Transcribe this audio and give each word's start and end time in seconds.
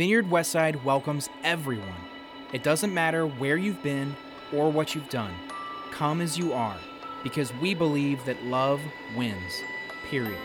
Vineyard 0.00 0.30
Westside 0.30 0.82
welcomes 0.82 1.28
everyone. 1.44 2.00
It 2.54 2.62
doesn't 2.62 2.94
matter 2.94 3.26
where 3.26 3.58
you've 3.58 3.82
been 3.82 4.16
or 4.50 4.72
what 4.72 4.94
you've 4.94 5.10
done. 5.10 5.34
Come 5.90 6.22
as 6.22 6.38
you 6.38 6.54
are, 6.54 6.78
because 7.22 7.52
we 7.60 7.74
believe 7.74 8.24
that 8.24 8.42
love 8.44 8.80
wins. 9.14 9.60
Period. 10.08 10.38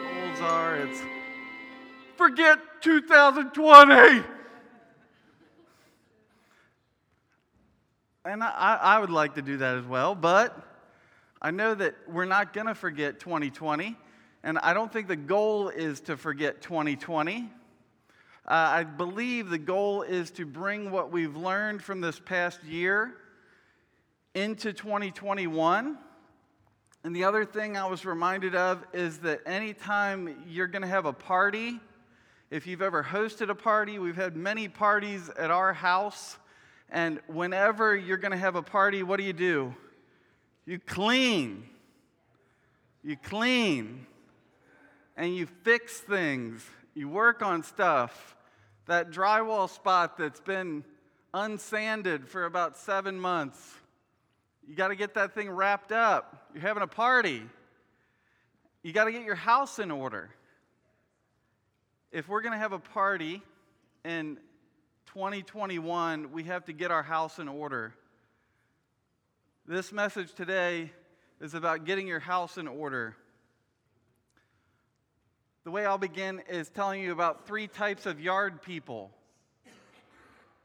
Goals 0.00 0.40
are 0.40 0.76
it's 0.76 1.02
forget 2.16 2.58
2020. 2.80 4.24
And 8.24 8.42
I, 8.42 8.78
I 8.80 8.98
would 8.98 9.10
like 9.10 9.34
to 9.34 9.42
do 9.42 9.58
that 9.58 9.76
as 9.76 9.84
well, 9.84 10.14
but 10.14 10.58
I 11.42 11.50
know 11.50 11.74
that 11.74 11.94
we're 12.08 12.24
not 12.24 12.54
going 12.54 12.68
to 12.68 12.74
forget 12.74 13.20
2020. 13.20 13.98
And 14.44 14.58
I 14.60 14.72
don't 14.72 14.90
think 14.90 15.08
the 15.08 15.16
goal 15.16 15.68
is 15.68 16.00
to 16.00 16.16
forget 16.16 16.62
2020. 16.62 17.50
Uh, 18.46 18.52
I 18.52 18.84
believe 18.84 19.48
the 19.48 19.56
goal 19.56 20.02
is 20.02 20.30
to 20.32 20.44
bring 20.44 20.90
what 20.90 21.10
we've 21.10 21.34
learned 21.34 21.82
from 21.82 22.02
this 22.02 22.20
past 22.20 22.62
year 22.62 23.14
into 24.34 24.74
2021. 24.74 25.96
And 27.04 27.16
the 27.16 27.24
other 27.24 27.46
thing 27.46 27.78
I 27.78 27.86
was 27.86 28.04
reminded 28.04 28.54
of 28.54 28.84
is 28.92 29.18
that 29.20 29.40
anytime 29.46 30.44
you're 30.46 30.66
going 30.66 30.82
to 30.82 30.88
have 30.88 31.06
a 31.06 31.12
party, 31.12 31.80
if 32.50 32.66
you've 32.66 32.82
ever 32.82 33.02
hosted 33.02 33.48
a 33.48 33.54
party, 33.54 33.98
we've 33.98 34.14
had 34.14 34.36
many 34.36 34.68
parties 34.68 35.30
at 35.38 35.50
our 35.50 35.72
house. 35.72 36.36
And 36.90 37.20
whenever 37.26 37.96
you're 37.96 38.18
going 38.18 38.32
to 38.32 38.38
have 38.38 38.56
a 38.56 38.62
party, 38.62 39.02
what 39.02 39.16
do 39.16 39.24
you 39.24 39.32
do? 39.32 39.74
You 40.66 40.78
clean. 40.80 41.64
You 43.02 43.16
clean. 43.16 44.06
And 45.16 45.34
you 45.34 45.46
fix 45.62 46.00
things. 46.00 46.62
You 46.92 47.08
work 47.08 47.40
on 47.40 47.62
stuff 47.62 48.33
that 48.86 49.10
drywall 49.10 49.68
spot 49.68 50.18
that's 50.18 50.40
been 50.40 50.84
unsanded 51.32 52.28
for 52.28 52.44
about 52.44 52.76
seven 52.76 53.18
months. 53.18 53.58
You 54.66 54.74
got 54.74 54.88
to 54.88 54.96
get 54.96 55.14
that 55.14 55.34
thing 55.34 55.50
wrapped 55.50 55.92
up. 55.92 56.48
You're 56.54 56.62
having 56.62 56.82
a 56.82 56.88
party. 56.88 57.42
You 58.82 58.92
got 58.92 59.04
to 59.04 59.12
get 59.12 59.24
your 59.24 59.34
house 59.34 59.78
in 59.78 59.90
order. 59.90 60.30
If 62.12 62.28
we're 62.28 62.42
going 62.42 62.52
to 62.52 62.58
have 62.58 62.72
a 62.72 62.78
party 62.78 63.42
in 64.04 64.38
2021, 65.06 66.32
we 66.32 66.44
have 66.44 66.66
to 66.66 66.72
get 66.72 66.90
our 66.90 67.02
house 67.02 67.38
in 67.38 67.48
order. 67.48 67.94
This 69.66 69.92
message 69.92 70.32
today 70.34 70.92
is 71.40 71.54
about 71.54 71.84
getting 71.84 72.06
your 72.06 72.20
house 72.20 72.58
in 72.58 72.68
order. 72.68 73.16
The 75.64 75.70
way 75.70 75.86
I'll 75.86 75.96
begin 75.96 76.42
is 76.46 76.68
telling 76.68 77.00
you 77.00 77.12
about 77.12 77.46
three 77.46 77.66
types 77.66 78.04
of 78.04 78.20
yard 78.20 78.60
people. 78.60 79.10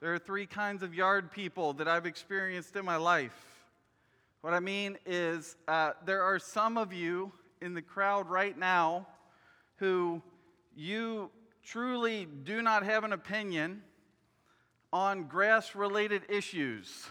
There 0.01 0.13
are 0.13 0.19
three 0.19 0.45
kinds 0.45 0.83
of 0.83 0.93
yard 0.93 1.31
people 1.31 1.71
that 1.75 1.87
I've 1.87 2.05
experienced 2.05 2.75
in 2.75 2.83
my 2.83 2.97
life. 2.97 3.45
What 4.41 4.53
I 4.53 4.59
mean 4.59 4.97
is, 5.05 5.55
uh, 5.69 5.91
there 6.05 6.21
are 6.21 6.37
some 6.37 6.77
of 6.77 6.91
you 6.91 7.31
in 7.61 7.73
the 7.73 7.81
crowd 7.81 8.29
right 8.29 8.57
now 8.57 9.07
who 9.77 10.21
you 10.75 11.31
truly 11.63 12.27
do 12.43 12.61
not 12.61 12.83
have 12.83 13.05
an 13.05 13.13
opinion 13.13 13.81
on 14.91 15.27
grass 15.27 15.75
related 15.75 16.23
issues. 16.27 17.07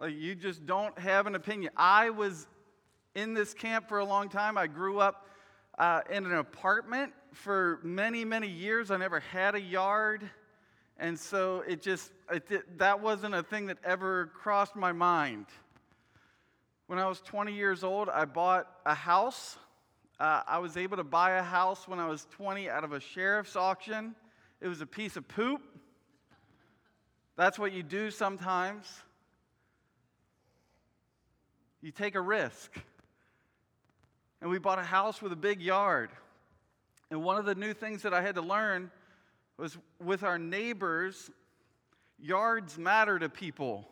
Like 0.00 0.16
you 0.16 0.34
just 0.34 0.66
don't 0.66 0.98
have 0.98 1.28
an 1.28 1.36
opinion. 1.36 1.70
I 1.76 2.10
was 2.10 2.48
in 3.16 3.32
this 3.32 3.54
camp 3.54 3.88
for 3.88 3.98
a 3.98 4.04
long 4.04 4.28
time. 4.28 4.58
I 4.58 4.66
grew 4.66 5.00
up 5.00 5.26
uh, 5.78 6.02
in 6.10 6.26
an 6.26 6.34
apartment 6.34 7.12
for 7.32 7.80
many, 7.82 8.24
many 8.24 8.46
years. 8.46 8.90
I 8.90 8.98
never 8.98 9.20
had 9.20 9.54
a 9.54 9.60
yard. 9.60 10.30
And 10.98 11.18
so 11.18 11.64
it 11.66 11.80
just, 11.80 12.12
it, 12.30 12.78
that 12.78 13.00
wasn't 13.00 13.34
a 13.34 13.42
thing 13.42 13.66
that 13.66 13.78
ever 13.82 14.26
crossed 14.26 14.76
my 14.76 14.92
mind. 14.92 15.46
When 16.88 16.98
I 16.98 17.08
was 17.08 17.20
20 17.22 17.54
years 17.54 17.82
old, 17.82 18.10
I 18.10 18.26
bought 18.26 18.70
a 18.84 18.94
house. 18.94 19.56
Uh, 20.20 20.42
I 20.46 20.58
was 20.58 20.76
able 20.76 20.98
to 20.98 21.04
buy 21.04 21.32
a 21.38 21.42
house 21.42 21.88
when 21.88 21.98
I 21.98 22.08
was 22.08 22.26
20 22.32 22.68
out 22.68 22.84
of 22.84 22.92
a 22.92 23.00
sheriff's 23.00 23.56
auction. 23.56 24.14
It 24.60 24.68
was 24.68 24.82
a 24.82 24.86
piece 24.86 25.16
of 25.16 25.26
poop. 25.26 25.62
That's 27.34 27.58
what 27.58 27.72
you 27.72 27.82
do 27.82 28.10
sometimes. 28.10 28.86
You 31.80 31.90
take 31.92 32.14
a 32.14 32.20
risk 32.20 32.72
and 34.40 34.50
we 34.50 34.58
bought 34.58 34.78
a 34.78 34.84
house 34.84 35.22
with 35.22 35.32
a 35.32 35.36
big 35.36 35.60
yard. 35.60 36.10
And 37.10 37.22
one 37.22 37.36
of 37.36 37.44
the 37.44 37.54
new 37.54 37.72
things 37.72 38.02
that 38.02 38.12
I 38.12 38.20
had 38.20 38.34
to 38.34 38.42
learn 38.42 38.90
was 39.58 39.78
with 40.02 40.22
our 40.22 40.38
neighbors, 40.38 41.30
yards 42.18 42.78
matter 42.78 43.18
to 43.18 43.28
people. 43.28 43.88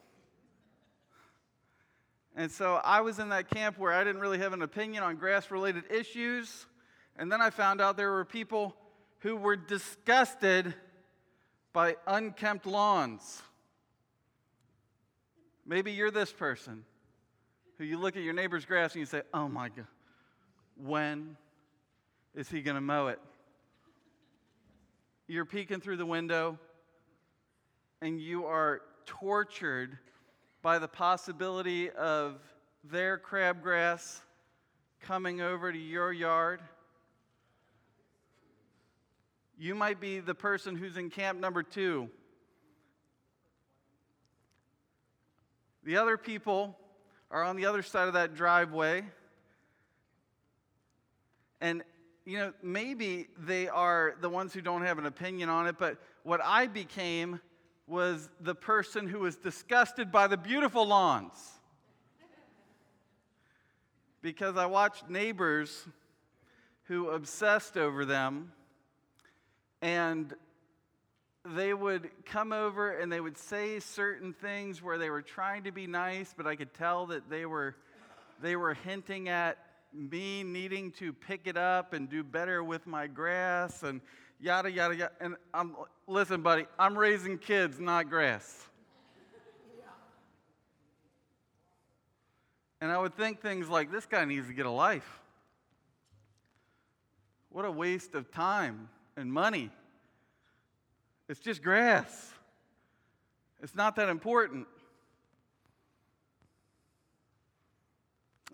And 2.36 2.50
so 2.50 2.80
I 2.84 3.00
was 3.00 3.18
in 3.18 3.28
that 3.28 3.48
camp 3.48 3.78
where 3.78 3.92
I 3.92 4.02
didn't 4.02 4.20
really 4.20 4.38
have 4.38 4.52
an 4.52 4.62
opinion 4.62 5.02
on 5.04 5.16
grass 5.16 5.50
related 5.50 5.84
issues. 5.90 6.66
And 7.16 7.30
then 7.30 7.40
I 7.40 7.50
found 7.50 7.80
out 7.80 7.96
there 7.96 8.10
were 8.10 8.24
people 8.24 8.74
who 9.20 9.36
were 9.36 9.56
disgusted 9.56 10.74
by 11.72 11.96
unkempt 12.06 12.66
lawns. 12.66 13.42
Maybe 15.64 15.92
you're 15.92 16.10
this 16.10 16.32
person 16.32 16.84
who 17.78 17.84
you 17.84 17.98
look 17.98 18.16
at 18.16 18.22
your 18.22 18.34
neighbor's 18.34 18.64
grass 18.64 18.92
and 18.92 19.00
you 19.00 19.06
say, 19.06 19.22
Oh 19.32 19.48
my 19.48 19.68
God, 19.68 19.86
when 20.76 21.36
is 22.34 22.48
he 22.48 22.62
going 22.62 22.74
to 22.74 22.80
mow 22.80 23.08
it? 23.08 23.20
You're 25.26 25.44
peeking 25.44 25.80
through 25.80 25.96
the 25.96 26.06
window 26.06 26.58
and 28.02 28.20
you 28.20 28.44
are 28.46 28.82
tortured 29.06 29.98
by 30.62 30.78
the 30.78 30.88
possibility 30.88 31.90
of 31.90 32.40
their 32.84 33.18
crabgrass 33.18 34.20
coming 35.00 35.40
over 35.40 35.72
to 35.72 35.78
your 35.78 36.12
yard. 36.12 36.60
You 39.58 39.74
might 39.74 40.00
be 40.00 40.20
the 40.20 40.34
person 40.34 40.76
who's 40.76 40.96
in 40.96 41.10
camp 41.10 41.38
number 41.38 41.62
two. 41.62 42.10
The 45.84 45.96
other 45.98 46.16
people 46.16 46.76
are 47.30 47.42
on 47.42 47.56
the 47.56 47.66
other 47.66 47.82
side 47.82 48.08
of 48.08 48.14
that 48.14 48.34
driveway. 48.34 49.04
And, 51.64 51.82
you 52.26 52.36
know, 52.36 52.52
maybe 52.62 53.28
they 53.38 53.68
are 53.68 54.16
the 54.20 54.28
ones 54.28 54.52
who 54.52 54.60
don't 54.60 54.82
have 54.82 54.98
an 54.98 55.06
opinion 55.06 55.48
on 55.48 55.66
it, 55.66 55.76
but 55.78 55.96
what 56.22 56.42
I 56.44 56.66
became 56.66 57.40
was 57.86 58.28
the 58.38 58.54
person 58.54 59.08
who 59.08 59.20
was 59.20 59.36
disgusted 59.36 60.12
by 60.12 60.26
the 60.26 60.36
beautiful 60.36 60.86
lawns. 60.86 61.32
because 64.20 64.58
I 64.58 64.66
watched 64.66 65.08
neighbors 65.08 65.88
who 66.82 67.08
obsessed 67.08 67.78
over 67.78 68.04
them, 68.04 68.52
and 69.80 70.34
they 71.46 71.72
would 71.72 72.10
come 72.26 72.52
over 72.52 72.90
and 72.90 73.10
they 73.10 73.22
would 73.22 73.38
say 73.38 73.80
certain 73.80 74.34
things 74.34 74.82
where 74.82 74.98
they 74.98 75.08
were 75.08 75.22
trying 75.22 75.64
to 75.64 75.72
be 75.72 75.86
nice, 75.86 76.34
but 76.36 76.46
I 76.46 76.56
could 76.56 76.74
tell 76.74 77.06
that 77.06 77.30
they 77.30 77.46
were, 77.46 77.74
they 78.42 78.54
were 78.54 78.74
hinting 78.74 79.30
at 79.30 79.56
me 79.94 80.42
needing 80.42 80.90
to 80.92 81.12
pick 81.12 81.42
it 81.46 81.56
up 81.56 81.92
and 81.92 82.08
do 82.10 82.24
better 82.24 82.64
with 82.64 82.86
my 82.86 83.06
grass 83.06 83.82
and 83.82 84.00
yada, 84.40 84.70
yada, 84.70 84.96
yada. 84.96 85.12
And 85.20 85.36
I'm, 85.52 85.76
listen, 86.06 86.42
buddy, 86.42 86.66
I'm 86.78 86.98
raising 86.98 87.38
kids, 87.38 87.78
not 87.78 88.10
grass. 88.10 88.68
And 92.80 92.92
I 92.92 92.98
would 92.98 93.16
think 93.16 93.40
things 93.40 93.68
like 93.68 93.90
this 93.90 94.04
guy 94.04 94.24
needs 94.26 94.46
to 94.48 94.52
get 94.52 94.66
a 94.66 94.70
life. 94.70 95.20
What 97.48 97.64
a 97.64 97.70
waste 97.70 98.14
of 98.14 98.30
time 98.30 98.88
and 99.16 99.32
money. 99.32 99.70
It's 101.28 101.40
just 101.40 101.62
grass. 101.62 102.32
It's 103.62 103.74
not 103.74 103.96
that 103.96 104.08
important. 104.10 104.66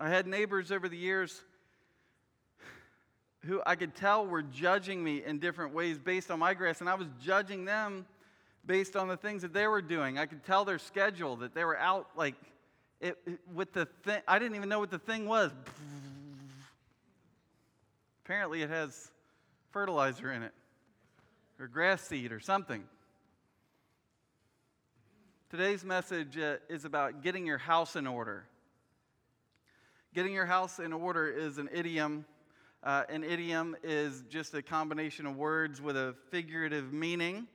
I 0.01 0.09
had 0.09 0.25
neighbors 0.25 0.71
over 0.71 0.89
the 0.89 0.97
years 0.97 1.43
who 3.45 3.61
I 3.67 3.75
could 3.75 3.93
tell 3.93 4.25
were 4.25 4.41
judging 4.41 5.03
me 5.03 5.23
in 5.23 5.37
different 5.37 5.75
ways 5.75 5.99
based 5.99 6.31
on 6.31 6.39
my 6.39 6.55
grass, 6.55 6.81
and 6.81 6.89
I 6.89 6.95
was 6.95 7.07
judging 7.23 7.65
them 7.65 8.07
based 8.65 8.95
on 8.95 9.07
the 9.07 9.15
things 9.15 9.43
that 9.43 9.53
they 9.53 9.67
were 9.67 9.81
doing. 9.81 10.17
I 10.17 10.25
could 10.25 10.43
tell 10.43 10.65
their 10.65 10.79
schedule 10.79 11.35
that 11.37 11.53
they 11.53 11.63
were 11.63 11.77
out 11.77 12.07
like 12.15 12.33
it, 12.99 13.15
it, 13.27 13.39
with 13.53 13.73
the 13.73 13.85
thing. 14.03 14.21
I 14.27 14.39
didn't 14.39 14.55
even 14.55 14.69
know 14.69 14.79
what 14.79 14.89
the 14.89 14.97
thing 14.97 15.27
was. 15.27 15.51
Apparently, 18.25 18.63
it 18.63 18.71
has 18.71 19.11
fertilizer 19.69 20.31
in 20.31 20.41
it, 20.41 20.53
or 21.59 21.67
grass 21.67 22.01
seed, 22.01 22.31
or 22.31 22.39
something. 22.39 22.83
Today's 25.51 25.85
message 25.85 26.39
uh, 26.39 26.55
is 26.69 26.85
about 26.85 27.21
getting 27.21 27.45
your 27.45 27.59
house 27.59 27.95
in 27.95 28.07
order. 28.07 28.45
Getting 30.13 30.33
your 30.33 30.45
house 30.45 30.79
in 30.79 30.93
order 30.93 31.27
is 31.27 31.57
an 31.57 31.69
idiom 31.73 32.25
Uh, 32.83 33.03
an 33.09 33.23
idiom 33.23 33.75
is 33.83 34.23
just 34.27 34.55
a 34.55 34.61
combination 34.63 35.27
of 35.27 35.37
words 35.37 35.79
with 35.79 35.95
a 35.95 36.15
figurative 36.31 36.91
meaning. 36.91 37.47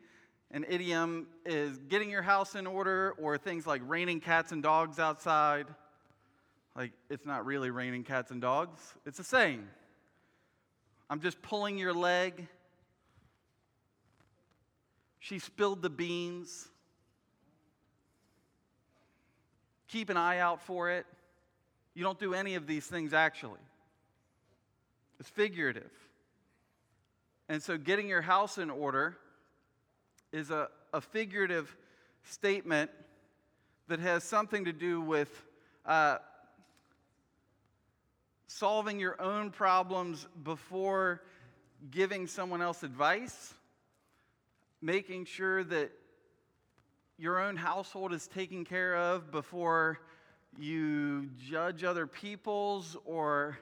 An 0.53 0.65
idiom 0.69 1.27
is 1.45 1.79
getting 1.89 2.09
your 2.09 2.23
house 2.23 2.55
in 2.55 2.65
order, 2.65 3.13
or 3.19 3.37
things 3.37 3.67
like 3.67 3.83
raining 3.85 4.21
cats 4.21 4.53
and 4.53 4.63
dogs 4.63 5.01
outside. 5.01 5.67
Like, 6.77 6.93
it's 7.11 7.27
not 7.27 7.45
really 7.45 7.71
raining 7.71 8.05
cats 8.05 8.31
and 8.31 8.41
dogs, 8.41 8.95
it's 9.05 9.19
a 9.19 9.25
saying. 9.25 9.67
I'm 11.11 11.21
just 11.21 11.43
pulling 11.43 11.77
your 11.77 11.93
leg. 11.93 12.47
She 15.19 15.41
spilled 15.41 15.83
the 15.83 15.91
beans. 15.91 16.69
Keep 19.89 20.09
an 20.09 20.17
eye 20.17 20.39
out 20.39 20.63
for 20.63 20.89
it. 20.89 21.05
You 21.97 22.03
don't 22.03 22.21
do 22.21 22.35
any 22.35 22.57
of 22.57 22.67
these 22.67 22.85
things 22.85 23.15
actually. 23.15 23.59
It's 25.19 25.31
figurative. 25.31 25.91
And 27.49 27.63
so, 27.63 27.79
getting 27.79 28.07
your 28.07 28.21
house 28.21 28.59
in 28.59 28.69
order 28.69 29.17
is 30.31 30.51
a, 30.51 30.69
a 30.93 31.01
figurative 31.01 31.75
statement 32.25 32.91
that 33.89 33.99
has 34.01 34.25
something 34.25 34.67
to 34.67 34.75
do 34.75 35.01
with 35.01 35.31
uh, 35.87 36.19
solving 38.47 39.01
your 39.01 39.19
own 39.19 39.51
problems 39.51 40.27
before 40.45 41.23
giving 41.91 42.27
someone 42.27 42.61
else 42.61 42.83
advice, 42.83 43.55
making 44.83 45.25
sure 45.25 45.65
that 45.65 45.93
your 47.17 47.41
own 47.41 47.57
household 47.57 48.13
is 48.13 48.27
taken 48.27 48.67
care 48.67 48.95
of 48.95 49.31
before 49.31 49.99
you 50.59 51.29
judge 51.49 51.85
other 51.85 52.07
people's 52.07 52.97
or 53.05 53.59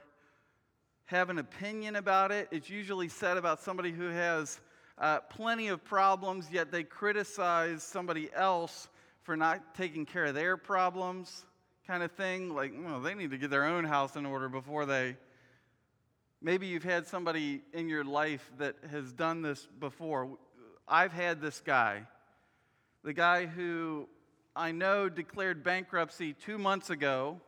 have 1.06 1.30
an 1.30 1.38
opinion 1.38 1.96
about 1.96 2.32
it. 2.32 2.48
It's 2.50 2.70
usually 2.70 3.08
said 3.08 3.36
about 3.36 3.60
somebody 3.60 3.92
who 3.92 4.08
has 4.08 4.60
uh, 4.98 5.20
plenty 5.20 5.68
of 5.68 5.84
problems, 5.84 6.48
yet 6.50 6.70
they 6.70 6.84
criticize 6.84 7.82
somebody 7.82 8.30
else 8.34 8.88
for 9.22 9.36
not 9.36 9.74
taking 9.74 10.06
care 10.06 10.26
of 10.26 10.34
their 10.34 10.56
problems, 10.56 11.46
kind 11.86 12.02
of 12.02 12.12
thing. 12.12 12.54
Like, 12.54 12.72
well, 12.76 13.00
they 13.00 13.14
need 13.14 13.30
to 13.30 13.38
get 13.38 13.50
their 13.50 13.64
own 13.64 13.84
house 13.84 14.16
in 14.16 14.26
order 14.26 14.48
before 14.48 14.86
they. 14.86 15.16
Maybe 16.40 16.66
you've 16.66 16.84
had 16.84 17.06
somebody 17.06 17.62
in 17.72 17.88
your 17.88 18.04
life 18.04 18.50
that 18.58 18.76
has 18.90 19.12
done 19.12 19.42
this 19.42 19.66
before. 19.80 20.38
I've 20.86 21.12
had 21.12 21.40
this 21.40 21.60
guy, 21.60 22.02
the 23.02 23.14
guy 23.14 23.46
who 23.46 24.08
I 24.56 24.72
know 24.72 25.08
declared 25.08 25.64
bankruptcy 25.64 26.32
two 26.32 26.58
months 26.58 26.90
ago, 26.90 27.40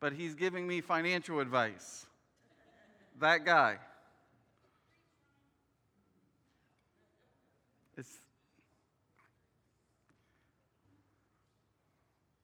but 0.00 0.12
he's 0.12 0.34
giving 0.34 0.66
me 0.66 0.80
financial 0.80 1.40
advice. 1.40 2.06
That 3.18 3.44
guy. 3.44 3.78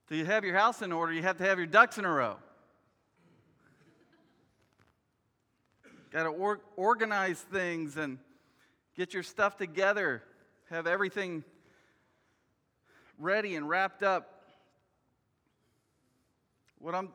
So 0.08 0.14
you 0.14 0.24
have 0.24 0.44
your 0.44 0.54
house 0.54 0.82
in 0.82 0.92
order, 0.92 1.12
you 1.12 1.22
have 1.22 1.38
to 1.38 1.44
have 1.44 1.58
your 1.58 1.66
ducks 1.66 1.98
in 1.98 2.04
a 2.04 2.10
row. 2.10 2.36
Got 6.12 6.22
to 6.22 6.28
or- 6.28 6.60
organize 6.76 7.40
things 7.40 7.96
and 7.96 8.18
get 8.96 9.12
your 9.12 9.24
stuff 9.24 9.56
together, 9.56 10.22
have 10.70 10.86
everything 10.86 11.42
ready 13.18 13.56
and 13.56 13.68
wrapped 13.68 14.02
up. 14.02 14.42
What 16.78 16.94
I'm 16.94 17.08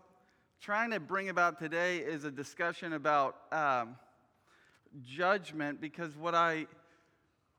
trying 0.60 0.92
to 0.92 1.00
bring 1.00 1.30
about 1.30 1.60
today 1.60 1.98
is 1.98 2.24
a 2.24 2.32
discussion 2.32 2.94
about 2.94 3.36
um, 3.52 3.96
judgment 5.04 5.80
because 5.80 6.16
what 6.18 6.34
I 6.34 6.66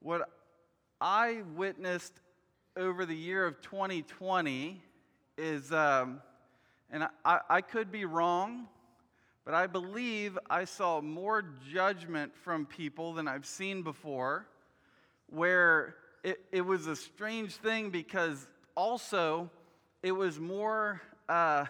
what 0.00 0.28
I 1.00 1.42
witnessed 1.54 2.14
over 2.76 3.06
the 3.06 3.14
year 3.14 3.46
of 3.46 3.60
2020 3.62 4.82
is, 5.38 5.70
um, 5.72 6.20
and 6.90 7.06
I, 7.24 7.40
I 7.48 7.60
could 7.60 7.92
be 7.92 8.04
wrong, 8.04 8.66
but 9.44 9.54
I 9.54 9.68
believe 9.68 10.36
I 10.50 10.64
saw 10.64 11.00
more 11.00 11.44
judgment 11.72 12.34
from 12.34 12.66
people 12.66 13.12
than 13.12 13.28
I've 13.28 13.46
seen 13.46 13.82
before, 13.82 14.48
where 15.28 15.94
it, 16.22 16.40
it 16.52 16.60
was 16.60 16.86
a 16.86 16.96
strange 16.96 17.56
thing 17.56 17.90
because 17.90 18.46
also 18.74 19.50
it 20.02 20.12
was 20.12 20.38
more. 20.38 21.00
Uh, 21.28 21.66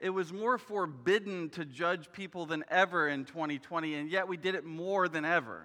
it 0.00 0.10
was 0.10 0.32
more 0.32 0.58
forbidden 0.58 1.48
to 1.50 1.64
judge 1.64 2.10
people 2.12 2.44
than 2.44 2.64
ever 2.68 3.08
in 3.08 3.24
2020, 3.24 3.94
and 3.94 4.10
yet 4.10 4.26
we 4.26 4.36
did 4.36 4.56
it 4.56 4.64
more 4.64 5.08
than 5.08 5.24
ever. 5.24 5.64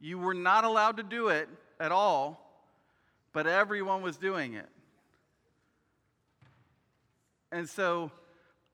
You 0.00 0.18
were 0.18 0.34
not 0.34 0.64
allowed 0.64 0.96
to 0.96 1.04
do 1.04 1.28
it 1.28 1.48
at 1.78 1.92
all, 1.92 2.66
but 3.32 3.46
everyone 3.46 4.02
was 4.02 4.16
doing 4.16 4.54
it. 4.54 4.68
And 7.52 7.68
so 7.68 8.10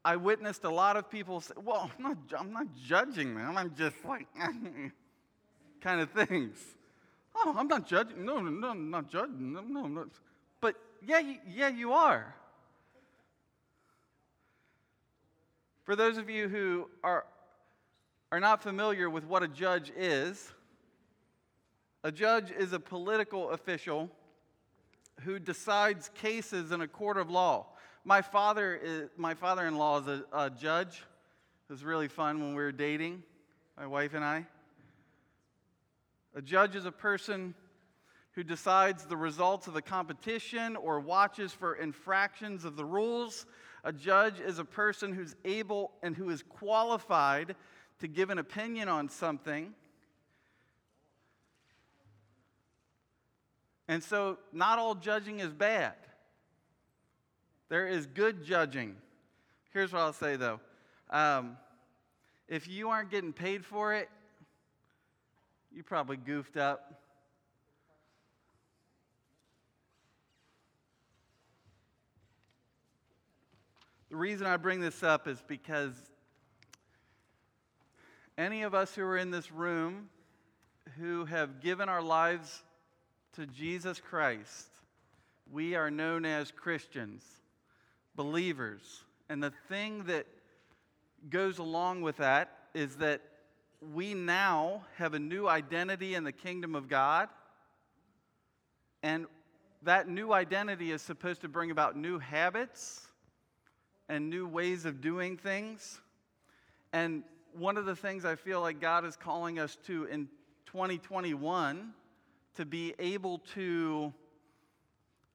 I 0.02 0.16
witnessed 0.16 0.64
a 0.64 0.70
lot 0.70 0.96
of 0.96 1.10
people 1.10 1.42
say, 1.42 1.52
Well, 1.62 1.90
I'm 1.98 2.02
not, 2.02 2.16
I'm 2.38 2.52
not 2.52 2.66
judging 2.86 3.34
them. 3.34 3.58
I'm 3.58 3.74
just 3.74 3.96
like, 4.02 4.26
kind 5.82 6.00
of 6.00 6.10
things. 6.10 6.56
Oh, 7.44 7.54
I'm 7.56 7.68
not 7.68 7.86
judging. 7.86 8.24
No, 8.24 8.40
no, 8.40 8.50
no, 8.50 8.70
I'm 8.70 8.90
not 8.90 9.08
judging. 9.08 9.52
No, 9.52 9.60
no, 9.60 9.86
no. 9.86 10.06
But 10.60 10.74
yeah, 11.06 11.20
yeah, 11.46 11.68
you 11.68 11.92
are. 11.92 12.34
For 15.84 15.96
those 15.96 16.18
of 16.18 16.28
you 16.28 16.48
who 16.48 16.90
are, 17.02 17.24
are 18.32 18.40
not 18.40 18.62
familiar 18.62 19.08
with 19.08 19.24
what 19.24 19.42
a 19.42 19.48
judge 19.48 19.90
is, 19.96 20.52
a 22.04 22.12
judge 22.12 22.50
is 22.50 22.72
a 22.72 22.80
political 22.80 23.50
official 23.50 24.10
who 25.20 25.38
decides 25.38 26.10
cases 26.14 26.72
in 26.72 26.80
a 26.80 26.88
court 26.88 27.16
of 27.16 27.30
law. 27.30 27.66
My 28.04 28.20
father, 28.20 28.78
is, 28.82 29.08
my 29.16 29.34
father-in-law 29.34 30.00
is 30.00 30.06
a, 30.08 30.24
a 30.32 30.50
judge. 30.50 31.04
It 31.68 31.72
was 31.72 31.84
really 31.84 32.08
fun 32.08 32.40
when 32.40 32.50
we 32.50 32.62
were 32.62 32.72
dating, 32.72 33.22
my 33.76 33.86
wife 33.86 34.14
and 34.14 34.24
I. 34.24 34.46
A 36.34 36.42
judge 36.42 36.76
is 36.76 36.84
a 36.84 36.92
person 36.92 37.54
who 38.32 38.44
decides 38.44 39.04
the 39.04 39.16
results 39.16 39.66
of 39.66 39.74
the 39.74 39.82
competition 39.82 40.76
or 40.76 41.00
watches 41.00 41.52
for 41.52 41.74
infractions 41.74 42.64
of 42.64 42.76
the 42.76 42.84
rules. 42.84 43.46
A 43.84 43.92
judge 43.92 44.38
is 44.38 44.58
a 44.58 44.64
person 44.64 45.12
who's 45.12 45.34
able 45.44 45.92
and 46.02 46.14
who 46.14 46.30
is 46.30 46.42
qualified 46.48 47.56
to 47.98 48.06
give 48.06 48.30
an 48.30 48.38
opinion 48.38 48.88
on 48.88 49.08
something. 49.08 49.74
And 53.88 54.04
so, 54.04 54.38
not 54.52 54.78
all 54.78 54.94
judging 54.94 55.40
is 55.40 55.52
bad. 55.52 55.94
There 57.68 57.88
is 57.88 58.06
good 58.06 58.44
judging. 58.44 58.96
Here's 59.72 59.92
what 59.92 60.02
I'll 60.02 60.12
say 60.12 60.36
though 60.36 60.60
um, 61.10 61.56
if 62.48 62.68
you 62.68 62.90
aren't 62.90 63.10
getting 63.10 63.32
paid 63.32 63.64
for 63.64 63.94
it, 63.94 64.08
you 65.78 65.84
probably 65.84 66.16
goofed 66.16 66.56
up. 66.56 67.00
The 74.10 74.16
reason 74.16 74.48
I 74.48 74.56
bring 74.56 74.80
this 74.80 75.04
up 75.04 75.28
is 75.28 75.40
because 75.46 75.92
any 78.36 78.62
of 78.62 78.74
us 78.74 78.92
who 78.96 79.04
are 79.04 79.16
in 79.16 79.30
this 79.30 79.52
room 79.52 80.08
who 80.98 81.26
have 81.26 81.60
given 81.60 81.88
our 81.88 82.02
lives 82.02 82.64
to 83.34 83.46
Jesus 83.46 84.00
Christ, 84.00 84.66
we 85.48 85.76
are 85.76 85.92
known 85.92 86.24
as 86.24 86.50
Christians 86.50 87.24
believers. 88.16 89.04
And 89.28 89.40
the 89.40 89.52
thing 89.68 90.02
that 90.06 90.26
goes 91.30 91.58
along 91.58 92.02
with 92.02 92.16
that 92.16 92.50
is 92.74 92.96
that 92.96 93.20
we 93.80 94.14
now 94.14 94.84
have 94.96 95.14
a 95.14 95.18
new 95.18 95.46
identity 95.46 96.14
in 96.14 96.24
the 96.24 96.32
kingdom 96.32 96.74
of 96.74 96.88
God. 96.88 97.28
And 99.02 99.26
that 99.82 100.08
new 100.08 100.32
identity 100.32 100.90
is 100.90 101.02
supposed 101.02 101.42
to 101.42 101.48
bring 101.48 101.70
about 101.70 101.96
new 101.96 102.18
habits 102.18 103.06
and 104.08 104.28
new 104.28 104.46
ways 104.46 104.84
of 104.84 105.00
doing 105.00 105.36
things. 105.36 106.00
And 106.92 107.22
one 107.52 107.76
of 107.76 107.84
the 107.84 107.94
things 107.94 108.24
I 108.24 108.34
feel 108.34 108.60
like 108.60 108.80
God 108.80 109.04
is 109.04 109.16
calling 109.16 109.58
us 109.58 109.76
to 109.86 110.04
in 110.04 110.28
2021 110.66 111.92
to 112.56 112.64
be 112.64 112.94
able 112.98 113.38
to, 113.54 114.12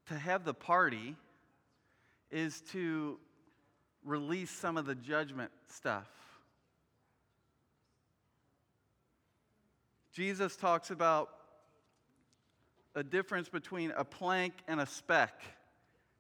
to 0.07 0.17
have 0.17 0.43
the 0.43 0.53
party 0.53 1.15
is 2.31 2.61
to 2.71 3.17
release 4.03 4.51
some 4.51 4.77
of 4.77 4.85
the 4.85 4.95
judgment 4.95 5.51
stuff. 5.69 6.07
Jesus 10.13 10.55
talks 10.55 10.91
about 10.91 11.29
a 12.93 13.03
difference 13.03 13.49
between 13.49 13.91
a 13.97 14.05
plank 14.05 14.53
and 14.67 14.79
a 14.79 14.85
speck 14.85 15.41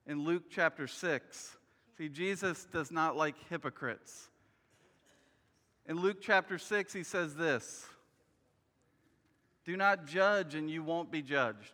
in 0.07 0.23
Luke 0.23 0.45
chapter 0.49 0.87
6. 0.87 1.57
See, 1.97 2.09
Jesus 2.09 2.65
does 2.65 2.91
not 2.91 3.15
like 3.15 3.35
hypocrites. 3.49 4.29
In 5.87 5.99
Luke 5.99 6.17
chapter 6.21 6.57
6, 6.57 6.91
he 6.91 7.03
says 7.03 7.35
this 7.35 7.85
Do 9.63 9.77
not 9.77 10.07
judge, 10.07 10.55
and 10.55 10.71
you 10.71 10.81
won't 10.81 11.11
be 11.11 11.21
judged. 11.21 11.73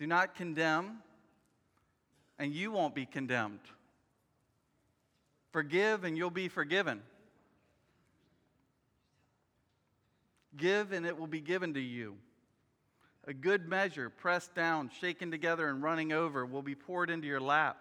Do 0.00 0.06
not 0.08 0.34
condemn, 0.34 0.98
and 2.40 2.52
you 2.52 2.72
won't 2.72 2.94
be 2.94 3.06
condemned. 3.06 3.60
Forgive, 5.52 6.02
and 6.02 6.16
you'll 6.16 6.30
be 6.30 6.48
forgiven. 6.48 7.02
Give, 10.56 10.92
and 10.92 11.06
it 11.06 11.18
will 11.18 11.26
be 11.26 11.40
given 11.40 11.74
to 11.74 11.80
you. 11.80 12.16
A 13.26 13.34
good 13.34 13.68
measure, 13.68 14.10
pressed 14.10 14.54
down, 14.54 14.90
shaken 15.00 15.30
together, 15.30 15.68
and 15.68 15.82
running 15.82 16.12
over, 16.12 16.46
will 16.46 16.62
be 16.62 16.74
poured 16.74 17.10
into 17.10 17.26
your 17.26 17.40
lap. 17.40 17.76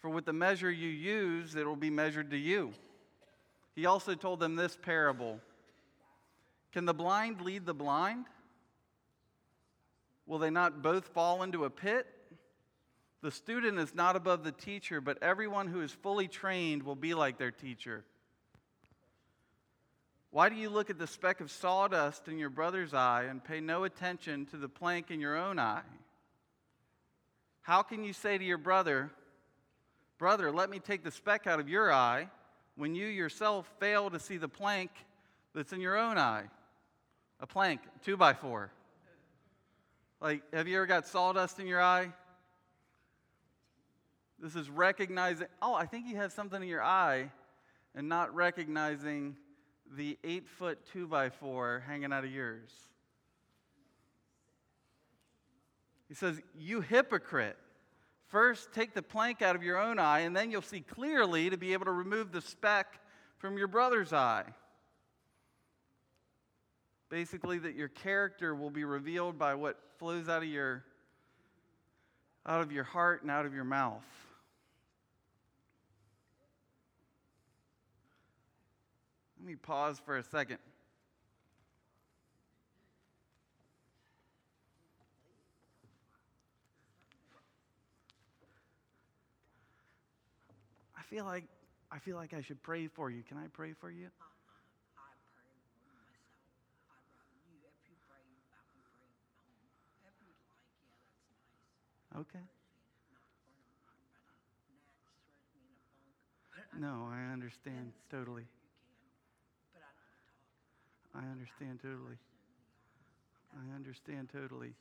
For 0.00 0.10
with 0.10 0.26
the 0.26 0.32
measure 0.32 0.70
you 0.70 0.88
use, 0.88 1.54
it 1.54 1.66
will 1.66 1.76
be 1.76 1.90
measured 1.90 2.30
to 2.32 2.36
you. 2.36 2.72
He 3.74 3.86
also 3.86 4.14
told 4.14 4.40
them 4.40 4.56
this 4.56 4.76
parable 4.80 5.40
Can 6.72 6.84
the 6.84 6.94
blind 6.94 7.40
lead 7.40 7.64
the 7.64 7.74
blind? 7.74 8.26
Will 10.26 10.38
they 10.38 10.50
not 10.50 10.82
both 10.82 11.08
fall 11.08 11.42
into 11.42 11.64
a 11.64 11.70
pit? 11.70 12.06
The 13.22 13.30
student 13.30 13.78
is 13.78 13.94
not 13.94 14.16
above 14.16 14.44
the 14.44 14.52
teacher, 14.52 15.00
but 15.00 15.22
everyone 15.22 15.68
who 15.68 15.80
is 15.80 15.92
fully 15.92 16.28
trained 16.28 16.82
will 16.82 16.94
be 16.94 17.14
like 17.14 17.38
their 17.38 17.50
teacher. 17.50 18.04
Why 20.34 20.48
do 20.48 20.56
you 20.56 20.68
look 20.68 20.90
at 20.90 20.98
the 20.98 21.06
speck 21.06 21.40
of 21.40 21.48
sawdust 21.48 22.26
in 22.26 22.38
your 22.38 22.50
brother's 22.50 22.92
eye 22.92 23.26
and 23.30 23.44
pay 23.44 23.60
no 23.60 23.84
attention 23.84 24.46
to 24.46 24.56
the 24.56 24.68
plank 24.68 25.12
in 25.12 25.20
your 25.20 25.36
own 25.36 25.60
eye? 25.60 25.84
How 27.62 27.82
can 27.82 28.02
you 28.02 28.12
say 28.12 28.36
to 28.36 28.42
your 28.42 28.58
brother, 28.58 29.12
Brother, 30.18 30.50
let 30.50 30.70
me 30.70 30.80
take 30.80 31.04
the 31.04 31.12
speck 31.12 31.46
out 31.46 31.60
of 31.60 31.68
your 31.68 31.92
eye, 31.92 32.28
when 32.74 32.96
you 32.96 33.06
yourself 33.06 33.72
fail 33.78 34.10
to 34.10 34.18
see 34.18 34.36
the 34.36 34.48
plank 34.48 34.90
that's 35.54 35.72
in 35.72 35.80
your 35.80 35.96
own 35.96 36.18
eye? 36.18 36.46
A 37.38 37.46
plank, 37.46 37.80
two 38.04 38.16
by 38.16 38.34
four. 38.34 38.72
Like, 40.20 40.42
have 40.52 40.66
you 40.66 40.78
ever 40.78 40.86
got 40.86 41.06
sawdust 41.06 41.60
in 41.60 41.68
your 41.68 41.80
eye? 41.80 42.12
This 44.40 44.56
is 44.56 44.68
recognizing, 44.68 45.46
oh, 45.62 45.74
I 45.74 45.86
think 45.86 46.08
you 46.08 46.16
have 46.16 46.32
something 46.32 46.60
in 46.60 46.66
your 46.66 46.82
eye, 46.82 47.30
and 47.94 48.08
not 48.08 48.34
recognizing 48.34 49.36
the 49.96 50.18
eight 50.24 50.48
foot 50.48 50.78
two 50.92 51.06
by 51.06 51.30
four 51.30 51.82
hanging 51.86 52.12
out 52.12 52.24
of 52.24 52.30
yours. 52.30 52.70
He 56.08 56.14
says, 56.14 56.40
You 56.56 56.80
hypocrite. 56.80 57.56
First, 58.28 58.72
take 58.72 58.94
the 58.94 59.02
plank 59.02 59.42
out 59.42 59.54
of 59.54 59.62
your 59.62 59.78
own 59.78 59.98
eye, 59.98 60.20
and 60.20 60.34
then 60.34 60.50
you'll 60.50 60.62
see 60.62 60.80
clearly 60.80 61.50
to 61.50 61.56
be 61.56 61.72
able 61.72 61.84
to 61.84 61.92
remove 61.92 62.32
the 62.32 62.40
speck 62.40 63.00
from 63.38 63.56
your 63.56 63.68
brother's 63.68 64.12
eye. 64.12 64.44
Basically, 67.10 67.58
that 67.58 67.74
your 67.74 67.88
character 67.88 68.54
will 68.54 68.70
be 68.70 68.84
revealed 68.84 69.38
by 69.38 69.54
what 69.54 69.78
flows 69.98 70.28
out 70.28 70.42
of 70.42 70.48
your, 70.48 70.84
out 72.46 72.60
of 72.60 72.72
your 72.72 72.84
heart 72.84 73.22
and 73.22 73.30
out 73.30 73.46
of 73.46 73.54
your 73.54 73.64
mouth. 73.64 74.02
Let 79.44 79.50
me 79.50 79.56
pause 79.56 80.00
for 80.02 80.16
a 80.16 80.22
second. 80.22 80.56
I 90.96 91.02
feel 91.02 91.26
like 91.26 91.44
I 91.92 91.98
feel 91.98 92.16
like 92.16 92.32
I 92.32 92.40
should 92.40 92.62
pray 92.62 92.86
for 92.86 93.10
you. 93.10 93.22
Can 93.22 93.36
I 93.36 93.48
pray 93.52 93.74
for 93.74 93.90
you? 93.90 94.08
I 94.08 95.12
pray 95.28 95.44
for 95.76 95.92
myself. 95.92 96.40
I'd 96.88 97.04
rather 97.12 97.36
you, 97.44 97.60
if 97.68 97.84
you 97.84 98.00
pray, 98.08 98.24
I 98.24 98.64
can 98.72 98.80
pray 98.88 99.04
alone. 99.04 99.44
If 100.08 100.16
you'd 100.24 100.40
like, 100.48 100.64
yeah, 100.72 100.96
that's 102.16 102.16
nice. 102.16 102.32
Okay. 102.32 102.40
Not 103.12 103.28
for 103.36 103.52
the 103.52 103.60
but 103.84 104.00
Nats 104.08 104.40
throws 105.20 105.52
me 105.52 105.68
in 105.68 105.76
a 105.76 105.84
funk. 105.92 106.80
No, 106.80 107.12
I 107.12 107.28
understand 107.28 107.92
totally. 108.08 108.48
You 108.48 108.96
can, 108.96 109.12
but 109.76 109.84
I 109.84 109.92
don't 109.92 110.16
talk. 110.24 110.40
I 111.14 111.30
understand 111.44 111.80
totally. 111.82 112.16
I 113.52 113.74
understand 113.74 114.30
totally. 114.32 114.72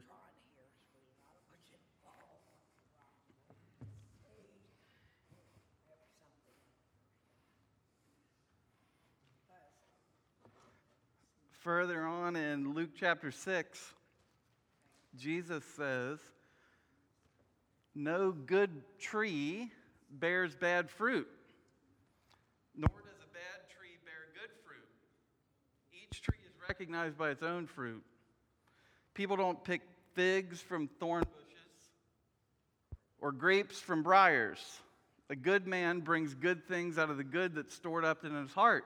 Further 11.61 12.01
on 12.01 12.35
in 12.35 12.73
Luke 12.73 12.91
chapter 12.99 13.31
6, 13.31 13.93
Jesus 15.17 15.63
says, 15.75 16.19
No 17.95 18.33
good 18.33 18.69
tree 18.99 19.71
bears 20.11 20.53
bad 20.53 20.89
fruit, 20.89 21.27
nor 22.75 22.89
does 22.89 23.23
a 23.23 23.33
bad 23.33 23.69
tree 23.69 23.97
bear 24.03 24.27
good 24.33 24.51
fruit. 24.65 24.87
Each 25.93 26.21
tree 26.21 26.37
is 26.45 26.51
recognized 26.67 27.17
by 27.17 27.29
its 27.29 27.41
own 27.41 27.67
fruit. 27.67 28.03
People 29.13 29.37
don't 29.37 29.63
pick 29.63 29.81
figs 30.13 30.61
from 30.61 30.89
thorn 30.99 31.23
bushes 31.23 31.89
or 33.21 33.31
grapes 33.31 33.79
from 33.79 34.03
briars. 34.03 34.81
A 35.29 35.35
good 35.35 35.65
man 35.65 36.01
brings 36.01 36.33
good 36.35 36.67
things 36.67 36.97
out 36.97 37.09
of 37.09 37.15
the 37.15 37.23
good 37.23 37.55
that's 37.55 37.73
stored 37.73 38.03
up 38.03 38.25
in 38.25 38.35
his 38.35 38.51
heart. 38.51 38.85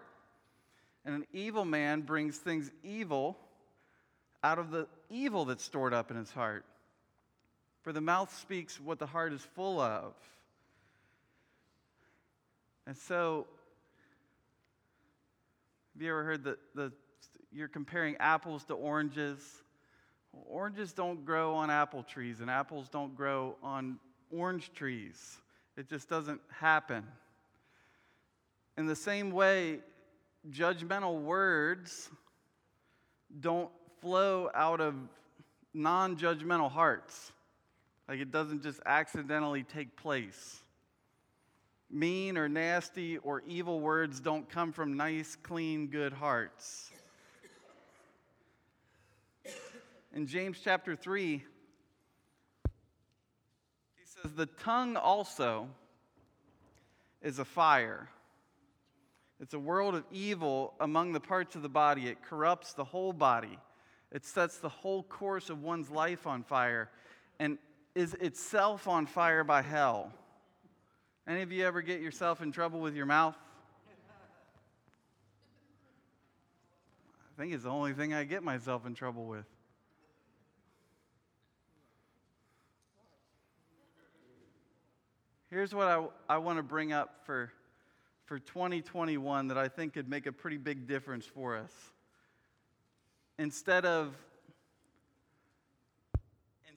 And 1.03 1.15
an 1.15 1.25
evil 1.33 1.65
man 1.65 2.01
brings 2.01 2.37
things 2.37 2.69
evil 2.83 3.37
out 4.43 4.59
of 4.59 4.69
the 4.69 4.87
evil 5.09 5.45
that's 5.45 5.63
stored 5.63 5.93
up 5.93 6.11
in 6.11 6.17
his 6.17 6.31
heart. 6.31 6.63
For 7.81 7.93
the 7.93 8.01
mouth 8.01 8.35
speaks 8.37 8.79
what 8.79 8.99
the 8.99 9.05
heart 9.05 9.33
is 9.33 9.41
full 9.41 9.79
of. 9.79 10.13
And 12.85 12.97
so, 12.97 13.45
have 15.93 16.01
you 16.01 16.09
ever 16.09 16.23
heard 16.23 16.43
that 16.45 16.57
the, 16.75 16.91
you're 17.51 17.67
comparing 17.67 18.15
apples 18.17 18.63
to 18.65 18.73
oranges? 18.73 19.39
Well, 20.33 20.45
oranges 20.47 20.93
don't 20.93 21.25
grow 21.25 21.53
on 21.53 21.69
apple 21.69 22.03
trees, 22.03 22.41
and 22.41 22.49
apples 22.49 22.89
don't 22.89 23.15
grow 23.15 23.55
on 23.63 23.99
orange 24.31 24.71
trees. 24.73 25.37
It 25.77 25.87
just 25.87 26.09
doesn't 26.09 26.41
happen. 26.49 27.05
In 28.77 28.85
the 28.85 28.95
same 28.95 29.31
way, 29.31 29.79
judgmental 30.49 31.21
words 31.21 32.09
don't 33.39 33.69
flow 34.01 34.49
out 34.55 34.81
of 34.81 34.95
non 35.73 36.17
judgmental 36.17 36.71
hearts. 36.71 37.31
Like 38.09 38.19
it 38.21 38.31
doesn't 38.31 38.63
just 38.63 38.79
accidentally 38.87 39.61
take 39.61 39.95
place. 39.95 40.63
Mean 41.91 42.39
or 42.39 42.49
nasty 42.49 43.19
or 43.19 43.43
evil 43.47 43.79
words 43.79 44.19
don't 44.19 44.49
come 44.49 44.71
from 44.73 44.97
nice, 44.97 45.37
clean, 45.43 45.87
good 45.87 46.11
hearts. 46.11 46.89
In 50.15 50.25
James 50.25 50.57
chapter 50.63 50.95
3, 50.95 51.37
he 51.37 51.43
says, 54.03 54.31
The 54.33 54.47
tongue 54.47 54.97
also 54.97 55.67
is 57.21 57.37
a 57.37 57.45
fire. 57.45 58.09
It's 59.39 59.53
a 59.53 59.59
world 59.59 59.93
of 59.93 60.03
evil 60.11 60.73
among 60.79 61.13
the 61.13 61.19
parts 61.19 61.55
of 61.55 61.61
the 61.61 61.69
body. 61.69 62.07
It 62.07 62.23
corrupts 62.23 62.73
the 62.73 62.85
whole 62.85 63.13
body. 63.13 63.59
It 64.11 64.25
sets 64.25 64.57
the 64.57 64.69
whole 64.69 65.03
course 65.03 65.51
of 65.51 65.61
one's 65.61 65.91
life 65.91 66.25
on 66.25 66.41
fire 66.41 66.89
and 67.39 67.57
is 67.95 68.13
itself 68.15 68.87
on 68.87 69.05
fire 69.05 69.43
by 69.43 69.61
hell. 69.61 70.11
Any 71.27 71.41
of 71.41 71.51
you 71.51 71.65
ever 71.65 71.81
get 71.81 72.01
yourself 72.01 72.41
in 72.41 72.51
trouble 72.51 72.79
with 72.79 72.95
your 72.95 73.05
mouth? 73.05 73.35
I 77.37 77.41
think 77.41 77.53
it's 77.53 77.63
the 77.63 77.69
only 77.69 77.93
thing 77.93 78.13
I 78.13 78.25
get 78.25 78.43
myself 78.43 78.85
in 78.85 78.93
trouble 78.93 79.25
with. 79.25 79.45
Here's 85.49 85.73
what 85.73 85.87
I, 85.87 86.05
I 86.27 86.37
want 86.37 86.57
to 86.57 86.63
bring 86.63 86.93
up 86.93 87.21
for, 87.25 87.51
for 88.25 88.39
2021 88.39 89.47
that 89.47 89.57
I 89.57 89.67
think 89.67 89.93
could 89.93 90.07
make 90.07 90.27
a 90.27 90.31
pretty 90.31 90.57
big 90.57 90.87
difference 90.87 91.25
for 91.25 91.57
us. 91.57 91.71
Instead 93.39 93.85
of, 93.85 94.13